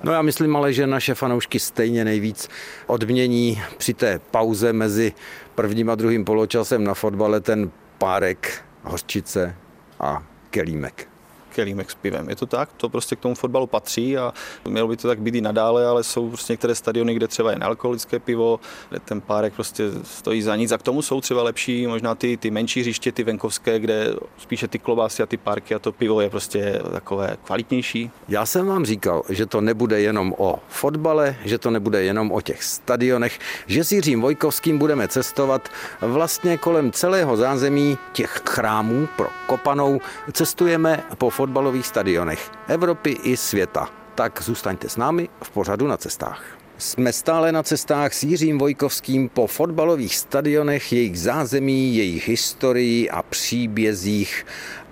No 0.03 0.11
já 0.11 0.21
myslím 0.21 0.55
ale, 0.55 0.73
že 0.73 0.87
naše 0.87 1.15
fanoušky 1.15 1.59
stejně 1.59 2.05
nejvíc 2.05 2.49
odmění 2.87 3.61
při 3.77 3.93
té 3.93 4.19
pauze 4.31 4.73
mezi 4.73 5.13
prvním 5.55 5.89
a 5.89 5.95
druhým 5.95 6.25
poločasem 6.25 6.83
na 6.83 6.93
fotbale 6.93 7.39
ten 7.39 7.71
párek 7.97 8.63
hořčice 8.83 9.55
a 9.99 10.23
kelímek 10.49 11.10
kelímek 11.51 11.91
s 11.91 11.95
pivem. 11.95 12.29
Je 12.29 12.35
to 12.35 12.45
tak, 12.45 12.69
to 12.77 12.89
prostě 12.89 13.15
k 13.15 13.19
tomu 13.19 13.35
fotbalu 13.35 13.67
patří 13.67 14.17
a 14.17 14.33
mělo 14.67 14.87
by 14.87 14.97
to 14.97 15.07
tak 15.07 15.21
být 15.21 15.35
i 15.35 15.41
nadále, 15.41 15.87
ale 15.87 16.03
jsou 16.03 16.29
prostě 16.29 16.53
některé 16.53 16.75
stadiony, 16.75 17.13
kde 17.13 17.27
třeba 17.27 17.51
je 17.51 17.59
nealkoholické 17.59 18.19
pivo, 18.19 18.59
kde 18.89 18.99
ten 18.99 19.21
párek 19.21 19.53
prostě 19.53 19.83
stojí 20.03 20.41
za 20.41 20.55
nic 20.55 20.71
a 20.71 20.77
k 20.77 20.83
tomu 20.83 21.01
jsou 21.01 21.21
třeba 21.21 21.43
lepší 21.43 21.87
možná 21.87 22.15
ty, 22.15 22.37
ty 22.37 22.51
menší 22.51 22.79
hřiště, 22.81 23.11
ty 23.11 23.23
venkovské, 23.23 23.79
kde 23.79 24.15
spíše 24.37 24.67
ty 24.67 24.79
klobásy 24.79 25.23
a 25.23 25.25
ty 25.25 25.37
parky 25.37 25.75
a 25.75 25.79
to 25.79 25.91
pivo 25.91 26.21
je 26.21 26.29
prostě 26.29 26.81
takové 26.91 27.37
kvalitnější. 27.43 28.11
Já 28.27 28.45
jsem 28.45 28.67
vám 28.67 28.85
říkal, 28.85 29.23
že 29.29 29.45
to 29.45 29.61
nebude 29.61 30.01
jenom 30.01 30.33
o 30.37 30.59
fotbale, 30.67 31.35
že 31.45 31.57
to 31.57 31.71
nebude 31.71 32.03
jenom 32.03 32.31
o 32.31 32.41
těch 32.41 32.63
stadionech, 32.63 33.39
že 33.67 33.83
s 33.83 33.91
Jiřím 33.91 34.21
Vojkovským 34.21 34.77
budeme 34.77 35.07
cestovat 35.07 35.69
vlastně 36.01 36.57
kolem 36.57 36.91
celého 36.91 37.37
zázemí 37.37 37.97
těch 38.13 38.41
chrámů 38.49 39.07
pro 39.17 39.27
kopanou. 39.47 40.01
Cestujeme 40.31 41.03
po 41.17 41.29
fotbalových 41.41 41.87
stadionech 41.87 42.51
Evropy 42.67 43.17
i 43.23 43.37
světa. 43.37 43.89
Tak 44.15 44.41
zůstaňte 44.41 44.89
s 44.89 44.97
námi 44.97 45.29
v 45.43 45.49
pořadu 45.49 45.87
na 45.87 45.97
cestách. 45.97 46.43
Jsme 46.77 47.13
stále 47.13 47.51
na 47.51 47.63
cestách 47.63 48.13
s 48.13 48.23
Jiřím 48.23 48.57
Vojkovským 48.57 49.29
po 49.29 49.47
fotbalových 49.47 50.15
stadionech, 50.15 50.93
jejich 50.93 51.19
zázemí, 51.19 51.97
jejich 51.97 52.27
historii 52.27 53.09
a 53.09 53.23
příbězích. 53.23 54.45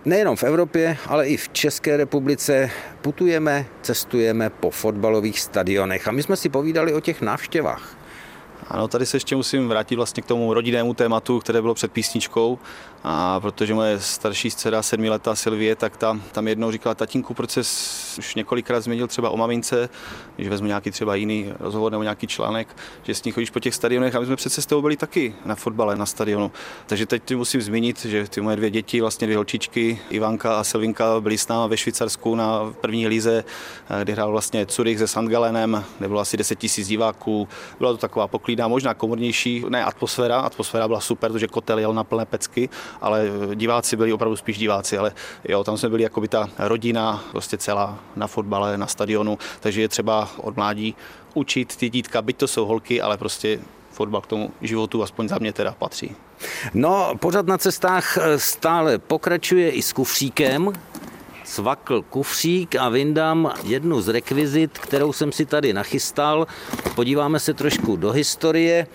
Nejenom 0.05 0.35
v 0.35 0.43
Evropě, 0.43 0.97
ale 1.07 1.27
i 1.27 1.37
v 1.37 1.49
České 1.49 1.97
republice 1.97 2.69
putujeme, 3.01 3.65
cestujeme 3.81 4.49
po 4.49 4.69
fotbalových 4.69 5.39
stadionech 5.39 6.07
a 6.07 6.11
my 6.11 6.23
jsme 6.23 6.35
si 6.35 6.49
povídali 6.49 6.93
o 6.93 6.99
těch 6.99 7.21
návštěvách. 7.21 7.97
Ano, 8.67 8.87
tady 8.87 9.05
se 9.05 9.17
ještě 9.17 9.35
musím 9.35 9.67
vrátit 9.67 9.95
vlastně 9.95 10.23
k 10.23 10.25
tomu 10.25 10.53
rodinnému 10.53 10.93
tématu, 10.93 11.39
které 11.39 11.61
bylo 11.61 11.73
před 11.73 11.91
písničkou. 11.91 12.59
A 13.03 13.39
protože 13.39 13.73
moje 13.73 13.99
starší 13.99 14.51
dcera, 14.51 14.81
sedmiletá 14.81 15.35
Silvie, 15.35 15.75
tak 15.75 15.97
tam, 15.97 16.21
tam 16.31 16.47
jednou 16.47 16.71
říkala, 16.71 16.95
tatínku, 16.95 17.33
proč 17.33 17.51
se 17.51 17.59
už 18.19 18.35
několikrát 18.35 18.79
změnil 18.79 19.07
třeba 19.07 19.29
o 19.29 19.37
mamince, 19.37 19.89
když 20.35 20.49
vezmu 20.49 20.67
nějaký 20.67 20.91
třeba 20.91 21.15
jiný 21.15 21.53
rozhovor 21.59 21.91
nebo 21.91 22.03
nějaký 22.03 22.27
článek, 22.27 22.75
že 23.03 23.15
s 23.15 23.23
ní 23.23 23.31
chodíš 23.31 23.49
po 23.49 23.59
těch 23.59 23.75
stadionech 23.75 24.15
a 24.15 24.19
my 24.19 24.25
jsme 24.25 24.35
přece 24.35 24.61
s 24.61 24.65
tebou 24.65 24.81
byli 24.81 24.97
taky 24.97 25.35
na 25.45 25.55
fotbale, 25.55 25.95
na 25.95 26.05
stadionu. 26.05 26.51
Takže 26.85 27.05
teď 27.05 27.23
ti 27.25 27.35
musím 27.35 27.61
zmínit, 27.61 28.05
že 28.05 28.27
ty 28.27 28.41
moje 28.41 28.55
dvě 28.55 28.69
děti, 28.69 29.01
vlastně 29.01 29.27
dvě 29.27 29.37
holčičky, 29.37 29.99
Ivanka 30.09 30.59
a 30.59 30.63
Silvinka, 30.63 31.19
byly 31.19 31.37
s 31.37 31.47
námi 31.47 31.69
ve 31.69 31.77
Švýcarsku 31.77 32.35
na 32.35 32.73
první 32.81 33.07
lize, 33.07 33.43
kdy 34.03 34.13
hrál 34.13 34.31
vlastně 34.31 34.65
Zurich 34.69 34.99
se 34.99 35.07
Sandgalenem, 35.07 35.83
kde 35.97 36.07
bylo 36.07 36.19
asi 36.19 36.37
10 36.37 36.63
000 36.63 36.87
diváků. 36.87 37.47
Byla 37.79 37.91
to 37.91 37.97
taková 37.97 38.27
poklídná, 38.27 38.67
možná 38.67 38.93
komornější, 38.93 39.65
ne 39.69 39.85
atmosféra, 39.85 40.39
atmosféra 40.39 40.87
byla 40.87 40.99
super, 40.99 41.31
protože 41.31 41.47
kotel 41.47 41.79
jel 41.79 41.93
na 41.93 42.03
plné 42.03 42.25
pecky, 42.25 42.69
ale 43.01 43.25
diváci 43.55 43.95
byli 43.95 44.13
opravdu 44.13 44.35
spíš 44.35 44.57
diváci, 44.57 44.97
ale 44.97 45.11
jo, 45.47 45.63
tam 45.63 45.77
jsme 45.77 45.89
byli 45.89 46.03
jako 46.03 46.21
by 46.21 46.27
ta 46.27 46.49
rodina 46.57 47.23
prostě 47.31 47.57
celá 47.57 47.99
na 48.15 48.27
fotbale, 48.27 48.77
na 48.77 48.87
stadionu, 48.87 49.37
takže 49.59 49.81
je 49.81 49.89
třeba 49.89 50.29
od 50.37 50.55
mládí 50.55 50.95
učit 51.33 51.75
ty 51.75 51.89
dítka, 51.89 52.21
byť 52.21 52.37
to 52.37 52.47
jsou 52.47 52.65
holky, 52.65 53.01
ale 53.01 53.17
prostě 53.17 53.59
fotbal 53.91 54.21
k 54.21 54.27
tomu 54.27 54.51
životu 54.61 55.03
aspoň 55.03 55.27
za 55.27 55.37
mě 55.39 55.53
teda 55.53 55.75
patří. 55.79 56.15
No, 56.73 57.13
pořád 57.19 57.47
na 57.47 57.57
cestách 57.57 58.17
eh, 58.17 58.39
stále 58.39 58.97
pokračuje 58.97 59.69
i 59.69 59.81
s 59.81 59.93
kufříkem. 59.93 60.73
Svakl 61.43 62.01
kufřík 62.01 62.75
a 62.75 62.89
vyndám 62.89 63.53
jednu 63.63 64.01
z 64.01 64.07
rekvizit, 64.07 64.79
kterou 64.79 65.13
jsem 65.13 65.31
si 65.31 65.45
tady 65.45 65.73
nachystal. 65.73 66.47
Podíváme 66.95 67.39
se 67.39 67.53
trošku 67.53 67.95
do 67.95 68.11
historie. 68.11 68.87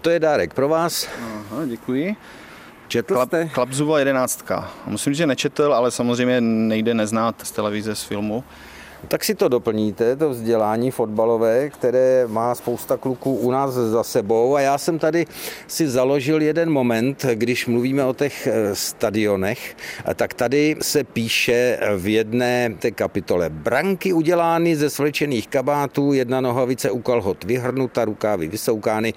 To 0.00 0.10
je 0.10 0.20
dárek 0.20 0.54
pro 0.54 0.68
vás. 0.68 1.08
Aha, 1.50 1.66
děkuji. 1.66 2.16
Četl 2.88 3.14
Klap, 3.14 3.28
jste? 3.28 3.48
Klapzuva 3.48 3.98
jedenáctka. 3.98 4.70
Musím 4.86 5.12
říct, 5.12 5.18
že 5.18 5.26
nečetl, 5.26 5.74
ale 5.74 5.90
samozřejmě 5.90 6.40
nejde 6.40 6.94
neznát 6.94 7.34
z 7.42 7.50
televize, 7.50 7.94
z 7.94 8.02
filmu. 8.02 8.44
Tak 9.08 9.24
si 9.24 9.34
to 9.34 9.48
doplníte, 9.48 10.16
to 10.16 10.30
vzdělání 10.30 10.90
fotbalové, 10.90 11.70
které 11.70 12.26
má 12.26 12.54
spousta 12.54 12.96
kluků 12.96 13.34
u 13.36 13.50
nás 13.50 13.74
za 13.74 14.02
sebou. 14.02 14.56
A 14.56 14.60
já 14.60 14.78
jsem 14.78 14.98
tady 14.98 15.26
si 15.66 15.88
založil 15.88 16.42
jeden 16.42 16.70
moment, 16.70 17.26
když 17.34 17.66
mluvíme 17.66 18.04
o 18.04 18.14
těch 18.14 18.46
eh, 18.46 18.74
stadionech, 18.74 19.76
tak 20.14 20.34
tady 20.34 20.76
se 20.82 21.04
píše 21.04 21.78
v 21.96 22.06
jedné 22.06 22.74
té 22.78 22.90
kapitole 22.90 23.50
branky 23.50 24.12
udělány 24.12 24.76
ze 24.76 24.90
svlečených 24.90 25.48
kabátů, 25.48 26.12
jedna 26.12 26.40
nohavice 26.40 26.90
u 26.90 27.00
kalhot 27.00 27.44
vyhrnuta, 27.44 28.04
rukávy 28.04 28.48
vysoukány, 28.48 29.14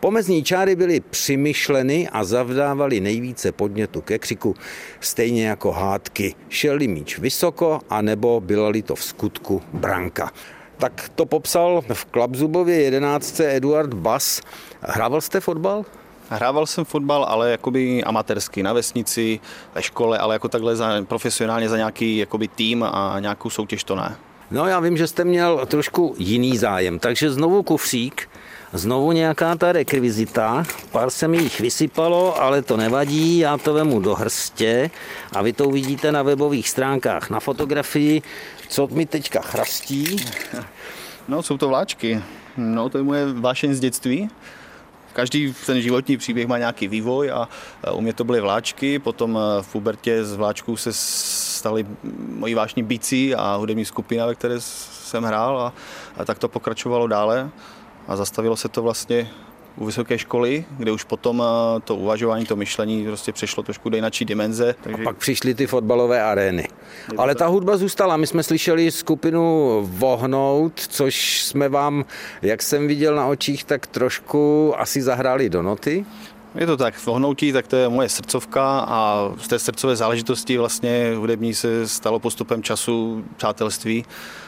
Pomezní 0.00 0.44
čáry 0.44 0.76
byly 0.76 1.00
přimyšleny 1.00 2.08
a 2.08 2.24
zavdávaly 2.24 3.00
nejvíce 3.00 3.52
podnětu 3.52 4.00
ke 4.00 4.18
křiku, 4.18 4.54
stejně 5.00 5.46
jako 5.46 5.72
hádky. 5.72 6.34
Šel 6.48 6.78
míč 6.78 7.18
vysoko, 7.18 7.80
anebo 7.90 8.40
byla-li 8.40 8.82
to 8.82 8.94
v 8.94 9.04
skutku 9.04 9.62
branka. 9.72 10.32
Tak 10.76 11.10
to 11.14 11.26
popsal 11.26 11.82
v 11.92 12.04
Klapzubově 12.04 12.82
11. 12.82 13.40
Eduard 13.40 13.94
Bas. 13.94 14.40
Hrával 14.80 15.20
jste 15.20 15.40
fotbal? 15.40 15.84
Hrával 16.28 16.66
jsem 16.66 16.84
fotbal, 16.84 17.24
ale 17.24 17.50
jakoby 17.50 18.04
amatérsky 18.04 18.62
na 18.62 18.72
vesnici, 18.72 19.40
ve 19.74 19.82
škole, 19.82 20.18
ale 20.18 20.34
jako 20.34 20.48
takhle 20.48 20.76
za, 20.76 21.02
profesionálně 21.02 21.68
za 21.68 21.76
nějaký 21.76 22.16
jakoby 22.16 22.48
tým 22.48 22.82
a 22.82 23.16
nějakou 23.20 23.50
soutěž 23.50 23.84
to 23.84 23.96
ne. 23.96 24.16
No 24.50 24.66
já 24.66 24.80
vím, 24.80 24.96
že 24.96 25.06
jste 25.06 25.24
měl 25.24 25.66
trošku 25.66 26.14
jiný 26.18 26.58
zájem, 26.58 26.98
takže 26.98 27.30
znovu 27.30 27.62
kufřík 27.62 28.29
Znovu 28.72 29.12
nějaká 29.12 29.56
ta 29.56 29.72
rekvizita, 29.72 30.64
pár 30.92 31.10
se 31.10 31.28
mi 31.28 31.38
jich 31.38 31.60
vysypalo, 31.60 32.42
ale 32.42 32.62
to 32.62 32.76
nevadí, 32.76 33.38
já 33.38 33.58
to 33.58 33.74
vemu 33.74 34.00
do 34.00 34.14
hrstě 34.14 34.90
a 35.32 35.42
vy 35.42 35.52
to 35.52 35.68
uvidíte 35.68 36.12
na 36.12 36.22
webových 36.22 36.68
stránkách 36.68 37.30
na 37.30 37.40
fotografii, 37.40 38.22
co 38.68 38.86
mi 38.86 39.06
teďka 39.06 39.40
chrastí. 39.40 40.16
No, 41.28 41.42
jsou 41.42 41.58
to 41.58 41.68
vláčky. 41.68 42.22
No, 42.56 42.88
to 42.88 42.98
je 42.98 43.04
moje 43.04 43.32
vášeň 43.32 43.74
z 43.74 43.80
dětství. 43.80 44.30
Každý 45.12 45.54
ten 45.66 45.80
životní 45.80 46.16
příběh 46.16 46.46
má 46.46 46.58
nějaký 46.58 46.88
vývoj 46.88 47.30
a 47.30 47.48
u 47.92 48.00
mě 48.00 48.12
to 48.12 48.24
byly 48.24 48.40
vláčky, 48.40 48.98
potom 48.98 49.38
v 49.60 49.72
pubertě 49.72 50.24
z 50.24 50.36
vláčků 50.36 50.76
se 50.76 50.92
staly 50.92 51.86
moji 52.28 52.54
vášní 52.54 52.82
bicí 52.82 53.34
a 53.34 53.54
hudební 53.54 53.84
skupina, 53.84 54.26
ve 54.26 54.34
které 54.34 54.54
jsem 54.60 55.24
hrál 55.24 55.60
a, 55.60 55.72
a 56.16 56.24
tak 56.24 56.38
to 56.38 56.48
pokračovalo 56.48 57.06
dále 57.06 57.50
a 58.08 58.16
zastavilo 58.16 58.56
se 58.56 58.68
to 58.68 58.82
vlastně 58.82 59.30
u 59.76 59.84
vysoké 59.84 60.18
školy, 60.18 60.64
kde 60.70 60.92
už 60.92 61.04
potom 61.04 61.42
eh, 61.42 61.80
to 61.80 61.96
uvažování, 61.96 62.46
to 62.46 62.56
myšlení 62.56 63.04
prostě 63.04 63.32
přešlo 63.32 63.62
trošku 63.62 63.88
do 63.88 63.96
jináčí 63.96 64.24
dimenze. 64.24 64.74
Takže... 64.80 65.02
A 65.02 65.04
pak 65.04 65.16
přišly 65.16 65.54
ty 65.54 65.66
fotbalové 65.66 66.22
arény. 66.22 66.68
Ale 67.16 67.34
ta 67.34 67.46
hudba 67.46 67.76
zůstala. 67.76 68.16
My 68.16 68.26
jsme 68.26 68.42
slyšeli 68.42 68.90
skupinu 68.90 69.78
Vohnout, 69.90 70.80
což 70.80 71.42
jsme 71.42 71.68
vám, 71.68 72.04
jak 72.42 72.62
jsem 72.62 72.88
viděl 72.88 73.14
na 73.14 73.26
očích, 73.26 73.64
tak 73.64 73.86
trošku 73.86 74.72
asi 74.76 75.02
zahráli 75.02 75.48
do 75.48 75.62
noty. 75.62 76.04
Je 76.54 76.66
to 76.66 76.76
tak, 76.76 76.94
v 76.94 77.08
ohnoutí, 77.08 77.52
tak 77.52 77.66
to 77.66 77.76
je 77.76 77.88
moje 77.88 78.08
srdcovka 78.08 78.80
a 78.88 79.30
z 79.38 79.48
té 79.48 79.58
srdcové 79.58 79.96
záležitosti 79.96 80.58
vlastně 80.58 81.12
hudební 81.16 81.54
se 81.54 81.88
stalo 81.88 82.18
postupem 82.18 82.62
času 82.62 83.24
přátelství. 83.36 84.04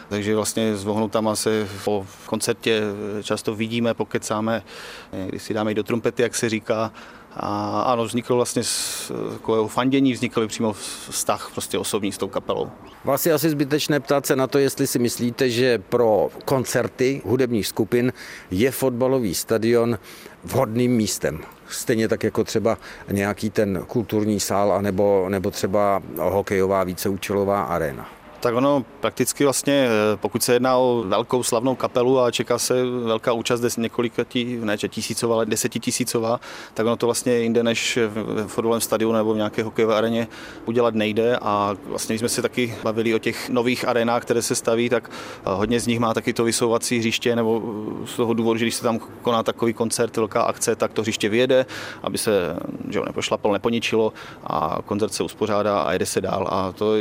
Takže 0.08 0.36
vlastně 0.36 0.76
s 0.76 0.84
vohnoutama 0.84 1.36
se 1.36 1.68
po 1.84 2.06
koncertě 2.26 2.82
často 3.22 3.54
vidíme, 3.54 3.94
pokecáme, 3.94 4.62
když 5.26 5.42
si 5.42 5.54
dáme 5.54 5.70
i 5.70 5.74
do 5.74 5.82
trumpety, 5.82 6.22
jak 6.22 6.34
se 6.34 6.48
říká. 6.48 6.92
A 7.36 7.82
ano, 7.82 8.04
vzniklo 8.04 8.36
vlastně 8.36 8.64
z 8.64 9.12
takového 9.32 9.68
fandění, 9.68 10.12
vznikl 10.12 10.48
přímo 10.48 10.72
vztah 11.10 11.50
prostě 11.52 11.78
osobní 11.78 12.12
s 12.12 12.18
tou 12.18 12.28
kapelou. 12.28 12.70
Vás 13.04 13.26
je 13.26 13.32
asi 13.32 13.50
zbytečné 13.50 14.00
ptát 14.00 14.26
se 14.26 14.36
na 14.36 14.46
to, 14.46 14.58
jestli 14.58 14.86
si 14.86 14.98
myslíte, 14.98 15.50
že 15.50 15.78
pro 15.78 16.28
koncerty 16.44 17.22
hudebních 17.24 17.66
skupin 17.66 18.12
je 18.50 18.70
fotbalový 18.70 19.34
stadion 19.34 19.98
vhodným 20.44 20.92
místem. 20.92 21.40
Stejně 21.74 22.08
tak 22.08 22.24
jako 22.24 22.44
třeba 22.44 22.78
nějaký 23.10 23.50
ten 23.50 23.84
kulturní 23.86 24.40
sál, 24.40 24.72
anebo, 24.72 25.26
nebo 25.28 25.50
třeba 25.50 26.02
hokejová 26.18 26.84
víceúčelová 26.84 27.62
arena. 27.62 28.21
Tak 28.42 28.54
ono 28.54 28.84
prakticky 29.00 29.44
vlastně, 29.44 29.86
eh, 29.88 30.16
pokud 30.16 30.42
se 30.42 30.52
jedná 30.52 30.76
o 30.76 31.04
velkou 31.06 31.42
slavnou 31.42 31.74
kapelu 31.74 32.20
a 32.20 32.30
čeká 32.30 32.58
se 32.58 32.84
velká 32.84 33.32
účast 33.32 33.76
několika 33.76 34.24
tí, 34.24 34.58
ne 34.62 34.76
tisícová, 34.78 35.34
ale 35.34 35.46
desetitisícová, 35.46 36.40
tak 36.74 36.86
ono 36.86 36.96
to 36.96 37.06
vlastně 37.06 37.32
jinde 37.38 37.62
než 37.62 37.98
v 38.06 38.46
fotbalovém 38.46 38.80
stadionu 38.80 39.14
nebo 39.14 39.34
v 39.34 39.36
nějaké 39.36 39.62
hokejové 39.62 39.94
areně 39.94 40.28
udělat 40.66 40.94
nejde. 40.94 41.38
A 41.42 41.76
vlastně 41.86 42.18
jsme 42.18 42.28
se 42.28 42.42
taky 42.42 42.74
bavili 42.82 43.14
o 43.14 43.18
těch 43.18 43.48
nových 43.48 43.88
arenách, 43.88 44.22
které 44.22 44.42
se 44.42 44.54
staví, 44.54 44.88
tak 44.88 45.10
eh, 45.10 45.40
hodně 45.44 45.80
z 45.80 45.86
nich 45.86 45.98
má 45.98 46.14
taky 46.14 46.32
to 46.32 46.44
vysouvací 46.44 46.98
hřiště 46.98 47.36
nebo 47.36 47.62
z 48.06 48.16
toho 48.16 48.34
důvodu, 48.34 48.58
že 48.58 48.64
když 48.64 48.74
se 48.74 48.82
tam 48.82 48.98
koná 48.98 49.42
takový 49.42 49.72
koncert, 49.72 50.16
velká 50.16 50.42
akce, 50.42 50.76
tak 50.76 50.92
to 50.92 51.02
hřiště 51.02 51.28
vyjede, 51.28 51.66
aby 52.02 52.18
se 52.18 52.56
že 52.90 53.00
nepošlapalo, 53.06 53.52
neponičilo 53.52 54.12
a 54.44 54.78
koncert 54.84 55.14
se 55.14 55.22
uspořádá 55.22 55.80
a 55.80 55.92
jede 55.92 56.06
se 56.06 56.20
dál. 56.20 56.48
A 56.50 56.72
to 56.72 56.96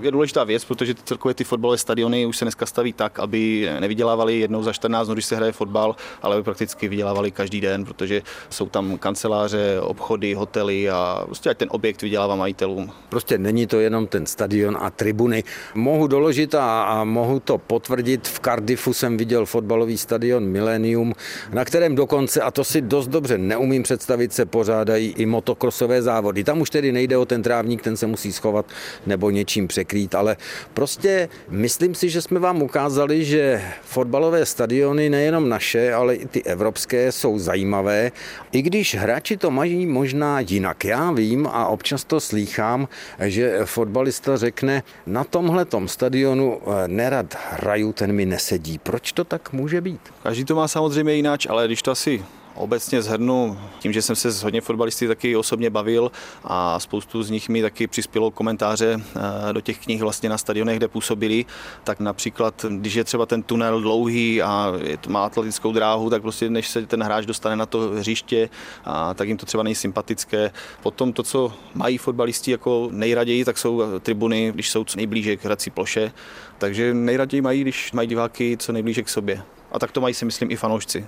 je 0.00 0.10
důležitá 0.10 0.44
věc, 0.44 0.64
protože 0.64 0.83
protože 0.84 1.04
celkově 1.04 1.34
ty 1.34 1.44
fotbalové 1.44 1.78
stadiony 1.78 2.26
už 2.26 2.36
se 2.36 2.44
dneska 2.44 2.66
staví 2.66 2.92
tak, 2.92 3.18
aby 3.18 3.70
nevydělávali 3.80 4.38
jednou 4.38 4.62
za 4.62 4.72
14 4.72 5.06
dnů, 5.06 5.14
když 5.14 5.24
se 5.24 5.36
hraje 5.36 5.52
fotbal, 5.52 5.96
ale 6.22 6.36
aby 6.36 6.42
prakticky 6.42 6.88
vydělávali 6.88 7.30
každý 7.30 7.60
den, 7.60 7.84
protože 7.84 8.22
jsou 8.50 8.68
tam 8.68 8.98
kanceláře, 8.98 9.80
obchody, 9.80 10.34
hotely 10.34 10.90
a 10.90 11.22
prostě 11.26 11.50
ať 11.50 11.56
ten 11.56 11.68
objekt 11.70 12.02
vydělává 12.02 12.36
majitelům. 12.36 12.92
Prostě 13.08 13.38
není 13.38 13.66
to 13.66 13.80
jenom 13.80 14.06
ten 14.06 14.26
stadion 14.26 14.76
a 14.80 14.90
tribuny. 14.90 15.44
Mohu 15.74 16.06
doložit 16.06 16.54
a, 16.54 16.82
a 16.82 17.04
mohu 17.04 17.40
to 17.40 17.58
potvrdit. 17.58 18.28
V 18.28 18.40
Cardiffu 18.40 18.92
jsem 18.92 19.16
viděl 19.16 19.46
fotbalový 19.46 19.98
stadion 19.98 20.44
Millennium, 20.44 21.12
na 21.52 21.64
kterém 21.64 21.94
dokonce, 21.94 22.40
a 22.40 22.50
to 22.50 22.64
si 22.64 22.80
dost 22.80 23.08
dobře 23.08 23.38
neumím 23.38 23.82
představit, 23.82 24.32
se 24.32 24.46
pořádají 24.46 25.14
i 25.16 25.26
motokrosové 25.26 26.02
závody. 26.02 26.44
Tam 26.44 26.60
už 26.60 26.70
tedy 26.70 26.92
nejde 26.92 27.16
o 27.16 27.24
ten 27.24 27.42
trávník, 27.42 27.82
ten 27.82 27.96
se 27.96 28.06
musí 28.06 28.32
schovat 28.32 28.66
nebo 29.06 29.30
něčím 29.30 29.68
překrýt, 29.68 30.14
ale 30.14 30.36
Prostě 30.74 31.28
myslím 31.48 31.94
si, 31.94 32.08
že 32.10 32.22
jsme 32.22 32.40
vám 32.40 32.62
ukázali, 32.62 33.24
že 33.24 33.62
fotbalové 33.82 34.46
stadiony, 34.46 35.10
nejenom 35.10 35.48
naše, 35.48 35.94
ale 35.94 36.14
i 36.14 36.26
ty 36.26 36.42
evropské, 36.42 37.12
jsou 37.12 37.38
zajímavé, 37.38 38.12
i 38.52 38.62
když 38.62 38.94
hráči 38.94 39.36
to 39.36 39.50
mají 39.50 39.86
možná 39.86 40.40
jinak. 40.40 40.84
Já 40.84 41.10
vím 41.10 41.46
a 41.46 41.66
občas 41.66 42.04
to 42.04 42.20
slýchám, 42.20 42.88
že 43.20 43.58
fotbalista 43.64 44.36
řekne, 44.36 44.82
na 45.06 45.24
tomhle 45.24 45.66
stadionu 45.86 46.60
eh, 46.66 46.88
nerad 46.88 47.36
hraju, 47.50 47.92
ten 47.92 48.12
mi 48.12 48.26
nesedí. 48.26 48.78
Proč 48.78 49.12
to 49.12 49.24
tak 49.24 49.52
může 49.52 49.80
být? 49.80 50.00
Každý 50.22 50.44
to 50.44 50.54
má 50.54 50.68
samozřejmě 50.68 51.14
jináč, 51.14 51.46
ale 51.46 51.66
když 51.66 51.82
to 51.82 51.90
asi 51.90 52.24
obecně 52.54 53.02
zhrnu 53.02 53.58
tím, 53.78 53.92
že 53.92 54.02
jsem 54.02 54.16
se 54.16 54.30
s 54.30 54.42
hodně 54.42 54.60
fotbalisty 54.60 55.08
taky 55.08 55.36
osobně 55.36 55.70
bavil 55.70 56.12
a 56.44 56.80
spoustu 56.80 57.22
z 57.22 57.30
nich 57.30 57.48
mi 57.48 57.62
taky 57.62 57.86
přispělo 57.86 58.30
komentáře 58.30 59.00
eh, 59.48 59.52
do 59.52 59.60
těch 59.60 59.78
knih 59.78 60.02
vlastně 60.02 60.28
na 60.28 60.38
stadionech, 60.38 60.76
kde 60.76 60.88
působili, 60.88 61.44
tak 61.84 62.00
například, 62.00 62.64
když 62.68 62.94
je 62.94 63.04
třeba 63.04 63.26
ten 63.26 63.42
tunel 63.42 63.80
dlouhý 63.80 64.42
a 64.42 64.72
má 65.08 65.24
atletickou 65.24 65.72
dráhu, 65.72 66.10
tak 66.10 66.22
prostě 66.22 66.50
než 66.50 66.68
se 66.68 66.86
ten 66.86 67.02
hráč 67.02 67.26
dostane 67.26 67.56
na 67.56 67.66
to 67.66 67.78
hřiště, 67.78 68.48
a 68.84 69.14
tak 69.14 69.28
jim 69.28 69.36
to 69.36 69.46
třeba 69.46 69.62
nejsympatické. 69.62 70.50
Potom 70.82 71.12
to, 71.12 71.22
co 71.22 71.52
mají 71.74 71.98
fotbalisti 71.98 72.50
jako 72.50 72.88
nejraději, 72.92 73.44
tak 73.44 73.58
jsou 73.58 73.82
tribuny, 74.00 74.52
když 74.54 74.70
jsou 74.70 74.84
co 74.84 74.96
nejblíže 74.96 75.36
k 75.36 75.44
hrací 75.44 75.70
ploše, 75.70 76.12
takže 76.58 76.94
nejraději 76.94 77.40
mají, 77.40 77.60
když 77.60 77.92
mají 77.92 78.08
diváky 78.08 78.56
co 78.56 78.72
nejblíže 78.72 79.02
k 79.02 79.08
sobě. 79.08 79.42
A 79.72 79.78
tak 79.78 79.92
to 79.92 80.00
mají 80.00 80.14
si 80.14 80.24
myslím 80.24 80.50
i 80.50 80.56
fanoušci. 80.56 81.06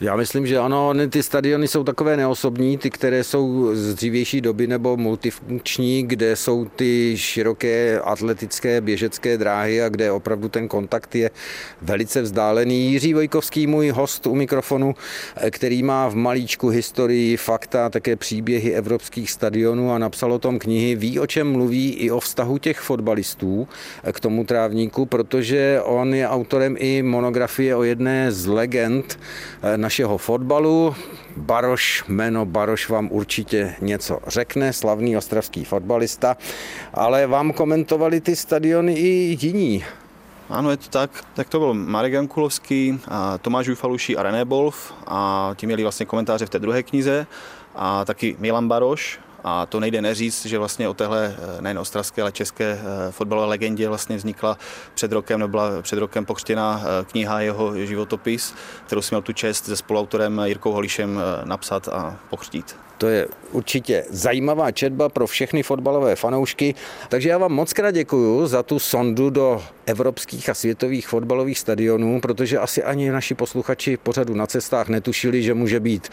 Já 0.00 0.16
myslím, 0.16 0.46
že 0.46 0.58
ano, 0.58 0.92
ty 1.10 1.22
stadiony 1.22 1.68
jsou 1.68 1.84
takové 1.84 2.16
neosobní, 2.16 2.78
ty, 2.78 2.90
které 2.90 3.24
jsou 3.24 3.70
z 3.74 3.94
dřívější 3.94 4.40
doby 4.40 4.66
nebo 4.66 4.96
multifunkční, 4.96 6.02
kde 6.02 6.36
jsou 6.36 6.64
ty 6.64 7.12
široké 7.16 8.00
atletické 8.00 8.80
běžecké 8.80 9.38
dráhy 9.38 9.82
a 9.82 9.88
kde 9.88 10.12
opravdu 10.12 10.48
ten 10.48 10.68
kontakt 10.68 11.14
je 11.14 11.30
velice 11.82 12.22
vzdálený. 12.22 12.92
Jiří 12.92 13.14
Vojkovský, 13.14 13.66
můj 13.66 13.88
host 13.88 14.26
u 14.26 14.34
mikrofonu, 14.34 14.94
který 15.50 15.82
má 15.82 16.08
v 16.08 16.14
malíčku 16.14 16.68
historii, 16.68 17.36
fakta, 17.36 17.88
také 17.88 18.16
příběhy 18.16 18.74
evropských 18.74 19.30
stadionů 19.30 19.92
a 19.92 19.98
napsal 19.98 20.32
o 20.32 20.38
tom 20.38 20.58
knihy, 20.58 20.94
ví, 20.94 21.18
o 21.18 21.26
čem 21.26 21.52
mluví 21.52 21.92
i 21.92 22.10
o 22.10 22.20
vztahu 22.20 22.58
těch 22.58 22.80
fotbalistů 22.80 23.68
k 24.12 24.20
tomu 24.20 24.44
trávníku, 24.44 25.06
protože 25.06 25.80
on 25.84 26.14
je 26.14 26.28
autorem 26.28 26.76
i 26.78 27.02
monografie 27.02 27.76
o 27.76 27.82
jedné 27.82 28.32
z 28.32 28.46
legend 28.46 29.18
našeho 29.84 30.18
fotbalu. 30.18 30.94
Baroš, 31.36 32.04
jméno 32.08 32.46
Baroš 32.46 32.88
vám 32.88 33.08
určitě 33.12 33.74
něco 33.80 34.18
řekne, 34.26 34.72
slavný 34.72 35.16
ostravský 35.16 35.64
fotbalista, 35.64 36.36
ale 36.94 37.26
vám 37.26 37.52
komentovali 37.52 38.20
ty 38.20 38.36
stadiony 38.36 38.92
i 38.92 39.36
jiní. 39.40 39.84
Ano, 40.48 40.70
je 40.70 40.76
to 40.76 40.88
tak. 40.88 41.10
Tak 41.34 41.48
to 41.48 41.58
byl 41.58 41.74
Marek 41.74 42.12
Jankulovský, 42.12 43.00
a 43.08 43.38
Tomáš 43.38 43.68
Ufaluší 43.68 44.16
a 44.16 44.22
René 44.22 44.44
Bolf 44.44 44.92
a 45.06 45.50
ti 45.56 45.66
měli 45.66 45.82
vlastně 45.82 46.06
komentáře 46.06 46.46
v 46.46 46.50
té 46.50 46.58
druhé 46.58 46.82
knize 46.82 47.26
a 47.74 48.04
taky 48.04 48.36
Milan 48.38 48.68
Baroš, 48.68 49.20
a 49.44 49.66
to 49.66 49.80
nejde 49.80 50.02
neříct, 50.02 50.46
že 50.46 50.58
vlastně 50.58 50.88
o 50.88 50.94
téhle 50.94 51.36
eh, 51.38 51.62
nejen 51.62 51.78
ostravské, 51.78 52.22
ale 52.22 52.32
české 52.32 52.64
eh, 52.64 53.12
fotbalové 53.12 53.46
legendě 53.46 53.88
vlastně 53.88 54.16
vznikla 54.16 54.58
před 54.94 55.12
rokem, 55.12 55.40
nebo 55.40 55.50
byla 55.50 55.82
před 55.82 55.98
rokem 55.98 56.24
pokřtěná 56.24 56.82
eh, 56.84 57.04
kniha 57.04 57.40
jeho 57.40 57.78
životopis, 57.86 58.54
kterou 58.86 59.02
jsem 59.02 59.14
měl 59.14 59.22
tu 59.22 59.32
čest 59.32 59.64
se 59.64 59.76
spoluautorem 59.76 60.40
Jirkou 60.44 60.72
Holišem 60.72 61.20
napsat 61.44 61.88
a 61.88 62.16
pokřtít. 62.30 62.76
To 62.98 63.06
je 63.06 63.28
určitě 63.52 64.04
zajímavá 64.10 64.70
četba 64.70 65.08
pro 65.08 65.26
všechny 65.26 65.62
fotbalové 65.62 66.16
fanoušky. 66.16 66.74
Takže 67.08 67.28
já 67.28 67.38
vám 67.38 67.52
moc 67.52 67.72
krát 67.72 67.90
děkuji 67.90 68.46
za 68.46 68.62
tu 68.62 68.78
sondu 68.78 69.30
do 69.30 69.62
evropských 69.86 70.48
a 70.48 70.54
světových 70.54 71.08
fotbalových 71.08 71.58
stadionů, 71.58 72.20
protože 72.20 72.58
asi 72.58 72.82
ani 72.82 73.10
naši 73.10 73.34
posluchači 73.34 73.96
pořadu 73.96 74.34
na 74.34 74.46
cestách 74.46 74.88
netušili, 74.88 75.42
že 75.42 75.54
může 75.54 75.80
být 75.80 76.10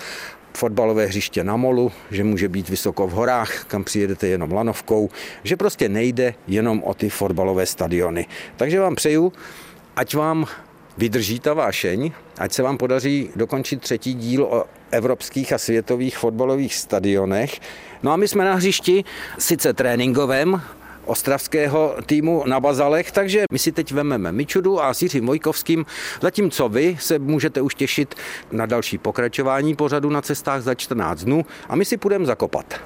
fotbalové 0.53 1.05
hřiště 1.05 1.43
na 1.43 1.57
molu, 1.57 1.91
že 2.11 2.23
může 2.23 2.49
být 2.49 2.69
vysoko 2.69 3.07
v 3.07 3.11
horách, 3.11 3.63
kam 3.65 3.83
přijedete 3.83 4.27
jenom 4.27 4.51
lanovkou, 4.51 5.09
že 5.43 5.57
prostě 5.57 5.89
nejde 5.89 6.33
jenom 6.47 6.83
o 6.83 6.93
ty 6.93 7.09
fotbalové 7.09 7.65
stadiony. 7.65 8.25
Takže 8.57 8.79
vám 8.79 8.95
přeju, 8.95 9.33
ať 9.95 10.15
vám 10.15 10.45
vydrží 10.97 11.39
ta 11.39 11.53
vášeň, 11.53 12.11
ať 12.37 12.53
se 12.53 12.63
vám 12.63 12.77
podaří 12.77 13.29
dokončit 13.35 13.81
třetí 13.81 14.13
díl 14.13 14.43
o 14.43 14.65
evropských 14.91 15.53
a 15.53 15.57
světových 15.57 16.17
fotbalových 16.17 16.75
stadionech. 16.75 17.59
No 18.03 18.11
a 18.11 18.17
my 18.17 18.27
jsme 18.27 18.45
na 18.45 18.55
hřišti, 18.55 19.03
sice 19.39 19.73
tréninkovém, 19.73 20.61
ostravského 21.11 21.95
týmu 22.05 22.43
na 22.47 22.59
Bazalech, 22.59 23.11
takže 23.11 23.43
my 23.51 23.59
si 23.59 23.71
teď 23.71 23.91
vememe 23.91 24.31
Mičudu 24.31 24.83
a 24.83 24.93
s 24.93 25.01
Jiřím 25.01 25.25
Vojkovským, 25.25 25.85
zatímco 26.21 26.69
vy 26.69 26.97
se 26.99 27.19
můžete 27.19 27.61
už 27.61 27.75
těšit 27.75 28.15
na 28.51 28.65
další 28.65 28.97
pokračování 28.97 29.75
pořadu 29.75 30.09
na 30.09 30.21
cestách 30.21 30.61
za 30.61 30.75
14 30.75 31.23
dnů 31.23 31.45
a 31.69 31.75
my 31.75 31.85
si 31.85 31.97
půjdeme 31.97 32.25
zakopat. 32.25 32.81